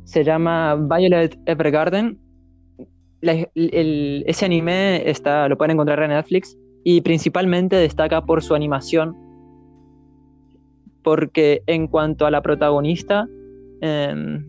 Se 0.03 0.23
llama 0.23 0.75
Violet 0.75 1.37
Evergarden 1.45 2.19
ese 3.23 4.45
anime 4.45 5.09
está, 5.09 5.47
lo 5.47 5.57
pueden 5.57 5.71
encontrar 5.71 6.01
en 6.03 6.09
Netflix 6.09 6.57
y 6.83 7.01
principalmente 7.01 7.75
destaca 7.75 8.25
por 8.25 8.43
su 8.43 8.53
animación. 8.53 9.15
Porque 11.03 11.63
en 11.67 11.87
cuanto 11.87 12.25
a 12.25 12.31
la 12.31 12.41
protagonista, 12.41 13.27
em, 13.81 14.45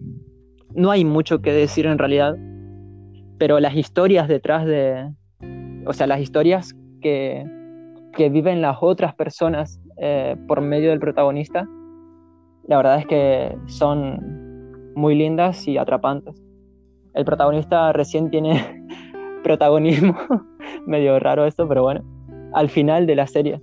no 0.74 0.90
hay 0.90 1.05
mucho 1.05 1.40
que 1.40 1.53
decir 1.53 1.87
en 1.87 1.98
realidad, 1.98 2.37
pero 3.38 3.61
las 3.61 3.77
historias 3.77 4.29
detrás 4.29 4.66
de, 4.66 5.12
o 5.87 5.92
sea, 5.92 6.07
las 6.07 6.20
historias 6.20 6.74
que, 7.05 8.31
viven 8.31 8.61
las 8.61 8.79
otras 8.81 9.14
personas 9.14 9.81
eh, 9.99 10.37
por 10.49 10.61
medio 10.61 10.90
del 10.90 10.99
protagonista, 10.99 11.69
la 12.67 12.77
verdad 12.79 12.99
es 12.99 13.07
que 13.07 13.57
son 13.67 14.93
muy 14.95 15.14
lindas 15.14 15.69
y 15.69 15.79
atrapantes 15.79 16.45
el 17.14 17.25
protagonista 17.25 17.93
recién 17.93 18.29
tiene 18.29 18.85
protagonismo, 19.43 20.17
medio 20.87 21.19
raro 21.19 21.47
esto, 21.47 21.67
pero 21.67 21.83
bueno, 21.83 22.02
al 22.52 22.69
final 22.69 23.07
de 23.07 23.17
la 23.17 23.27
serie. 23.27 23.61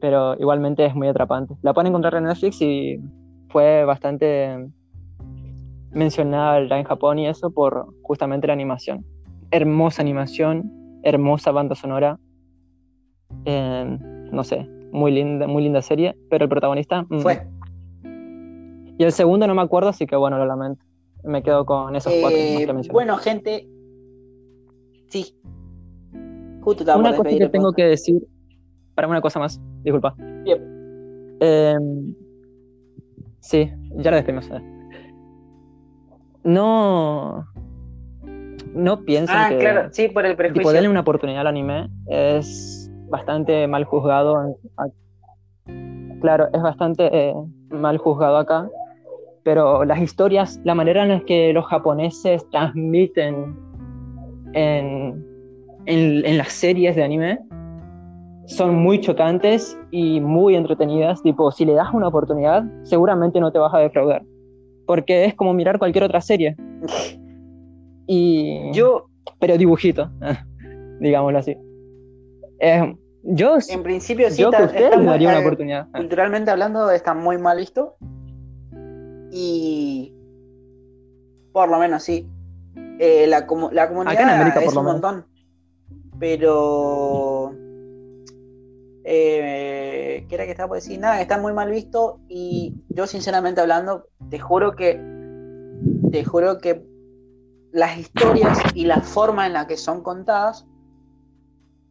Pero 0.00 0.36
igualmente 0.38 0.84
es 0.84 0.94
muy 0.94 1.08
atrapante. 1.08 1.54
La 1.62 1.74
pueden 1.74 1.88
encontrar 1.88 2.14
en 2.14 2.24
Netflix 2.24 2.62
y 2.62 3.00
fue 3.48 3.84
bastante 3.84 4.68
mencionada 5.90 6.78
en 6.78 6.84
Japón 6.84 7.18
y 7.18 7.26
eso 7.26 7.50
por 7.50 7.88
justamente 8.02 8.46
la 8.46 8.52
animación. 8.52 9.04
Hermosa 9.50 10.02
animación, 10.02 10.70
hermosa 11.02 11.50
banda 11.50 11.74
sonora. 11.74 12.18
Eh, 13.50 13.98
no 14.30 14.44
sé, 14.44 14.68
muy 14.92 15.10
linda, 15.10 15.46
muy 15.46 15.62
linda 15.62 15.80
serie, 15.80 16.14
pero 16.28 16.44
el 16.44 16.50
protagonista... 16.50 17.06
Mm. 17.08 17.20
Fue. 17.20 17.46
Y 18.98 19.04
el 19.04 19.12
segundo 19.12 19.46
no 19.46 19.54
me 19.54 19.62
acuerdo, 19.62 19.88
así 19.88 20.06
que 20.06 20.16
bueno, 20.16 20.38
lo 20.38 20.44
lamento 20.44 20.84
me 21.24 21.42
quedo 21.42 21.64
con 21.64 21.94
esos 21.96 22.12
cuatro 22.20 22.38
que 22.38 22.62
eh, 22.62 22.88
Bueno, 22.90 23.16
gente, 23.16 23.68
sí. 25.08 25.34
Justo 26.60 26.84
una 26.96 27.16
cosa 27.16 27.28
que 27.30 27.48
tengo 27.48 27.72
que 27.72 27.84
decir, 27.84 28.16
para 28.94 29.08
una 29.08 29.20
cosa 29.20 29.38
más, 29.38 29.60
disculpa. 29.82 30.14
Em, 31.40 32.14
sí, 33.40 33.70
ya 33.96 34.10
la 34.10 34.16
despedimos. 34.18 34.50
No. 36.44 37.46
No 38.74 39.04
piensen 39.04 39.36
ah, 39.36 39.48
que. 39.48 39.58
claro, 39.58 39.88
sí, 39.92 40.08
por 40.08 40.26
el 40.26 40.36
prejuicio. 40.36 40.72
darle 40.72 40.88
una 40.88 41.00
oportunidad 41.00 41.40
al 41.40 41.46
anime 41.48 41.88
es 42.06 42.77
bastante 43.10 43.66
mal 43.66 43.84
juzgado. 43.84 44.56
claro, 46.20 46.48
es 46.52 46.62
bastante 46.62 47.08
eh, 47.12 47.34
mal 47.70 47.98
juzgado 47.98 48.36
acá, 48.36 48.68
pero 49.44 49.84
las 49.84 50.00
historias, 50.00 50.60
la 50.64 50.74
manera 50.74 51.02
en 51.02 51.08
la 51.08 51.20
que 51.20 51.52
los 51.52 51.66
japoneses 51.66 52.48
transmiten 52.50 53.56
en, 54.54 55.24
en, 55.86 56.38
las 56.38 56.52
series 56.52 56.96
de 56.96 57.04
anime 57.04 57.38
son 58.46 58.76
muy 58.76 59.00
chocantes 59.00 59.78
y 59.90 60.20
muy 60.20 60.54
entretenidas. 60.54 61.22
Tipo, 61.22 61.50
si 61.50 61.64
le 61.64 61.74
das 61.74 61.88
una 61.92 62.08
oportunidad, 62.08 62.64
seguramente 62.82 63.40
no 63.40 63.52
te 63.52 63.58
vas 63.58 63.74
a 63.74 63.78
defraudar. 63.78 64.22
Porque 64.86 65.26
es 65.26 65.34
como 65.34 65.52
mirar 65.52 65.78
cualquier 65.78 66.04
otra 66.04 66.20
serie. 66.20 66.56
Y. 68.10 68.72
Yo. 68.72 69.04
Pero 69.38 69.58
dibujito, 69.58 70.10
digámoslo 71.00 71.38
así. 71.38 71.54
Eh, 72.60 72.96
yo. 73.22 73.58
En 73.68 73.82
principio, 73.82 74.30
sí, 74.30 74.42
yo 74.42 74.50
que 74.50 74.62
usted 74.62 74.94
le 74.94 75.04
daría 75.04 75.28
una 75.28 75.40
oportunidad. 75.40 75.88
Culturalmente 75.92 76.50
hablando, 76.50 76.90
está 76.90 77.14
muy 77.14 77.38
mal 77.38 77.58
visto. 77.58 77.96
Y. 79.30 80.14
Por 81.52 81.68
lo 81.68 81.78
menos 81.78 82.02
sí. 82.02 82.28
Eh, 83.00 83.26
la, 83.26 83.46
la, 83.72 83.88
comunidad 83.88 84.62
es 84.62 84.76
un 84.76 84.84
montón. 84.84 85.26
Pero. 86.18 87.52
Eh, 89.04 90.26
¿Qué 90.28 90.34
era 90.34 90.44
que 90.44 90.50
estaba 90.50 90.68
por 90.68 90.76
decir? 90.76 90.98
Nada, 90.98 91.20
está 91.20 91.38
muy 91.38 91.52
mal 91.52 91.70
visto. 91.70 92.20
Y 92.28 92.74
yo, 92.88 93.06
sinceramente 93.06 93.60
hablando, 93.60 94.08
te 94.30 94.38
juro 94.38 94.74
que. 94.76 95.00
Te 96.10 96.24
juro 96.24 96.58
que 96.58 96.84
las 97.72 97.98
historias 97.98 98.58
y 98.74 98.84
la 98.84 99.00
forma 99.00 99.46
en 99.46 99.52
la 99.52 99.66
que 99.66 99.76
son 99.76 100.02
contadas, 100.02 100.66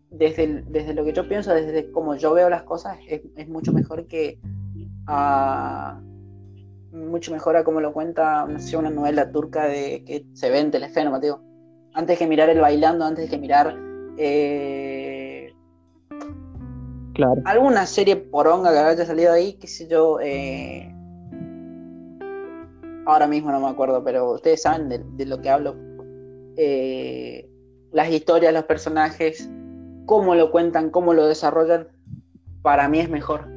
desde, 0.10 0.64
desde 0.68 0.94
lo 0.94 1.04
que 1.04 1.14
yo 1.14 1.28
pienso, 1.28 1.54
desde 1.54 1.92
cómo 1.92 2.16
yo 2.16 2.34
veo 2.34 2.50
las 2.50 2.64
cosas, 2.64 2.98
es, 3.08 3.22
es 3.36 3.48
mucho 3.48 3.74
mejor 3.74 4.08
que. 4.08 4.40
a 5.08 6.02
mucho 6.92 7.32
mejor 7.32 7.56
a 7.56 7.64
como 7.64 7.82
lo 7.82 7.94
cuenta, 7.94 8.46
no 8.46 8.60
sé, 8.60 8.78
una 8.78 8.90
novela 8.90 9.32
turca 9.32 9.66
de 9.66 10.04
que 10.06 10.26
se 10.34 10.50
ve 10.50 10.60
en 10.60 10.72
Telefe, 10.72 11.04
no 11.04 11.12
Mateo. 11.12 11.42
Antes 11.94 12.18
que 12.18 12.28
mirar 12.28 12.50
el 12.50 12.60
bailando, 12.60 13.06
antes 13.06 13.30
que 13.30 13.38
mirar 13.38 13.76
eh, 14.18 15.54
claro. 17.14 17.42
alguna 17.46 17.86
serie 17.86 18.16
poronga 18.16 18.72
que 18.72 18.80
haya 18.80 19.06
salido 19.06 19.34
ahí, 19.34 19.54
qué 19.54 19.68
sé 19.68 19.88
yo. 19.88 20.20
Eh, 20.22 20.94
ahora 23.06 23.28
mismo 23.28 23.52
no 23.52 23.60
me 23.60 23.68
acuerdo, 23.68 24.04
pero 24.04 24.34
ustedes 24.34 24.62
saben 24.62 24.90
de, 24.90 25.26
lo 25.26 25.42
que 25.42 25.50
hablo. 25.50 25.76
Eh, 26.58 27.50
las 27.92 28.12
historias, 28.12 28.54
los 28.54 28.66
personajes, 28.66 29.50
cómo 30.08 30.34
lo 30.34 30.50
cuentan, 30.50 30.90
cómo 30.90 31.14
lo 31.14 31.28
desarrollan, 31.28 31.90
para 32.64 32.90
mí 32.90 33.00
es 33.00 33.10
mejor. 33.10 33.48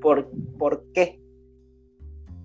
¿Por, 0.00 0.30
¿por 0.56 0.84
qué? 0.92 1.18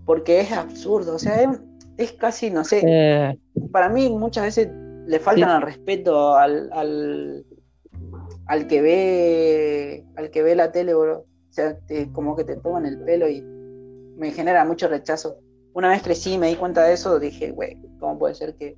porque 0.05 0.41
es 0.41 0.51
absurdo, 0.51 1.15
o 1.15 1.19
sea, 1.19 1.49
es, 1.97 2.11
casi, 2.13 2.49
no 2.49 2.63
sé, 2.63 2.81
eh. 2.85 3.39
para 3.71 3.89
mí 3.89 4.09
muchas 4.09 4.43
veces 4.43 4.69
le 5.05 5.19
faltan 5.19 5.49
al 5.49 5.61
respeto 5.61 6.35
al, 6.35 6.69
al, 6.73 8.67
que 8.67 8.81
ve 8.81 10.05
al 10.15 10.29
que 10.31 10.43
ve 10.43 10.55
la 10.55 10.71
tele, 10.71 10.93
bro. 10.93 11.19
O 11.19 11.53
sea, 11.53 11.77
como 12.13 12.35
que 12.35 12.43
te 12.43 12.55
toman 12.55 12.85
el 12.85 12.99
pelo 12.99 13.29
y 13.29 13.41
me 13.41 14.31
genera 14.31 14.65
mucho 14.65 14.87
rechazo. 14.87 15.37
Una 15.73 15.89
vez 15.89 16.01
crecí 16.01 16.33
y 16.33 16.37
me 16.37 16.47
di 16.47 16.55
cuenta 16.55 16.83
de 16.83 16.93
eso, 16.93 17.19
dije, 17.19 17.51
güey, 17.51 17.77
¿cómo 17.99 18.19
puede 18.19 18.35
ser 18.35 18.55
que, 18.55 18.77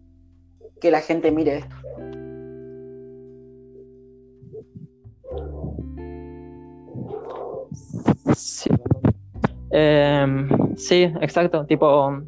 que 0.80 0.92
la 0.92 1.02
gente 1.02 1.32
mire 1.32 1.58
esto? 1.58 1.76
Sí. 8.36 8.70
Em, 9.72 10.76
sí, 10.76 11.04
exacto. 11.22 11.66
Tipo, 11.66 12.22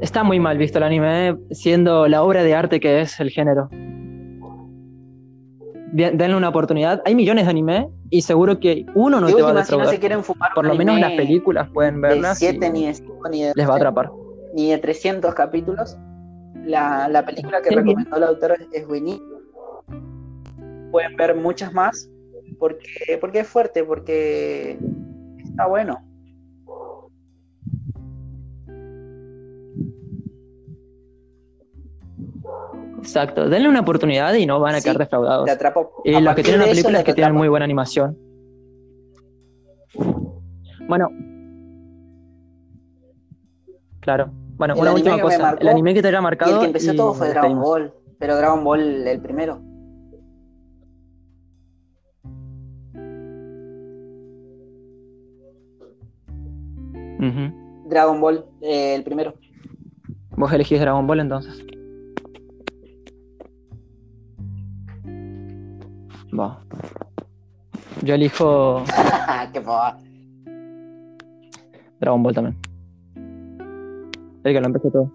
está 0.00 0.22
muy 0.22 0.38
mal 0.38 0.56
visto 0.58 0.78
el 0.78 0.84
anime, 0.84 1.36
siendo 1.50 2.06
la 2.08 2.22
obra 2.22 2.42
de 2.42 2.54
arte 2.54 2.80
que 2.80 3.00
es 3.00 3.18
el 3.20 3.30
género. 3.30 3.68
denle 5.92 6.36
una 6.36 6.48
oportunidad. 6.48 7.02
Hay 7.04 7.14
millones 7.14 7.46
de 7.46 7.50
anime 7.50 7.88
y 8.10 8.22
seguro 8.22 8.60
que 8.60 8.86
uno 8.94 9.20
no 9.20 9.26
te 9.26 9.42
va 9.42 9.50
a 9.50 9.54
defraudar. 9.54 9.98
Por 10.54 10.66
lo 10.66 10.74
menos 10.74 11.00
las 11.00 11.12
películas 11.12 11.68
pueden 11.70 12.00
verlas. 12.00 12.38
De 12.38 12.50
7 12.50 12.70
ni 12.70 12.86
de 12.86 12.94
5 12.94 13.28
ni 13.30 13.42
de 13.42 13.52
Les 13.56 13.68
va 13.68 13.74
a 13.74 13.76
atrapar. 13.76 14.10
Ni 14.54 14.70
de 14.70 14.78
300 14.78 15.34
capítulos. 15.34 15.96
La, 16.64 17.08
la 17.08 17.24
película 17.24 17.62
que 17.62 17.70
recomendó 17.70 18.16
el 18.16 18.22
autor 18.22 18.56
es 18.72 18.86
Winnie. 18.86 19.20
Pueden 20.90 21.16
ver 21.16 21.34
muchas 21.34 21.72
más 21.72 22.10
porque, 22.58 23.18
porque 23.20 23.40
es 23.40 23.48
fuerte, 23.48 23.84
porque 23.84 24.78
está 25.44 25.66
bueno. 25.66 26.04
Exacto, 32.98 33.48
denle 33.48 33.68
una 33.68 33.80
oportunidad 33.80 34.34
y 34.34 34.44
no 34.44 34.60
van 34.60 34.74
a 34.74 34.80
quedar 34.80 34.98
defraudados. 34.98 35.48
Y 36.04 36.20
los 36.20 36.34
que 36.34 36.42
tienen 36.42 36.60
la 36.60 36.66
película 36.66 36.98
es 36.98 37.04
que 37.04 37.14
tienen 37.14 37.34
muy 37.34 37.48
buena 37.48 37.64
animación. 37.64 38.18
Bueno. 40.86 41.08
Claro. 44.00 44.30
Bueno, 44.56 44.74
una 44.76 44.92
última 44.92 45.20
cosa. 45.20 45.56
el 45.58 45.68
anime 45.68 45.94
que 45.94 46.02
te 46.02 46.08
haya 46.08 46.20
marcado. 46.20 46.54
el 46.54 46.60
que 46.60 46.66
empezó 46.66 46.94
todo 46.94 47.14
fue 47.14 47.28
Dragon 47.30 47.60
Ball. 47.60 47.94
Pero 48.18 48.36
Dragon 48.36 48.64
Ball 48.64 49.06
el 49.06 49.20
primero. 49.20 49.60
Dragon 57.88 58.20
Ball, 58.20 58.44
eh, 58.60 58.94
el 58.94 59.04
primero. 59.04 59.34
¿Vos 60.36 60.52
elegís 60.52 60.80
Dragon 60.80 61.06
Ball 61.06 61.20
entonces? 61.20 61.64
Va. 66.38 66.62
Yo 68.02 68.14
elijo. 68.14 68.84
¡Qué 69.52 69.62
Dragon 72.00 72.22
Ball 72.22 72.34
también. 72.34 72.56
El 74.44 74.54
que 74.54 74.60
lo 74.60 74.66
empezó 74.66 74.90
todo. 74.90 75.12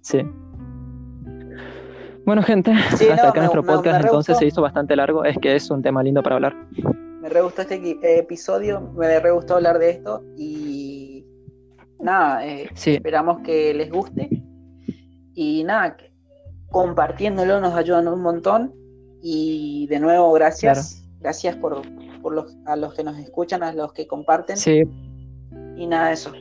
Sí. 0.00 0.20
Bueno, 2.24 2.42
gente, 2.42 2.72
hasta 2.72 3.28
acá 3.28 3.40
nuestro 3.40 3.64
podcast 3.64 4.04
entonces 4.04 4.38
se 4.38 4.46
hizo 4.46 4.62
bastante 4.62 4.96
largo. 4.96 5.24
Es 5.24 5.36
que 5.38 5.54
es 5.54 5.70
un 5.70 5.82
tema 5.82 6.02
lindo 6.02 6.22
para 6.22 6.36
hablar. 6.36 6.56
Me 7.20 7.28
re 7.28 7.40
gustó 7.40 7.62
este 7.62 8.18
episodio, 8.18 8.80
me 8.96 9.20
re 9.20 9.30
gustó 9.30 9.54
hablar 9.54 9.78
de 9.78 9.90
esto 9.90 10.24
y 10.36 10.71
nada, 12.02 12.46
eh, 12.46 12.68
esperamos 12.74 13.40
que 13.42 13.72
les 13.72 13.90
guste. 13.90 14.28
Y 15.34 15.64
nada, 15.64 15.96
compartiéndolo 16.70 17.60
nos 17.60 17.74
ayudan 17.74 18.08
un 18.08 18.20
montón. 18.20 18.74
Y 19.22 19.86
de 19.88 20.00
nuevo, 20.00 20.32
gracias. 20.32 21.04
Gracias 21.20 21.56
por, 21.56 21.82
por 22.20 22.34
los, 22.34 22.56
a 22.66 22.74
los 22.76 22.94
que 22.94 23.04
nos 23.04 23.16
escuchan, 23.18 23.62
a 23.62 23.72
los 23.72 23.92
que 23.92 24.06
comparten. 24.06 24.56
Sí. 24.56 24.82
Y 25.76 25.86
nada, 25.86 26.12
eso. 26.12 26.32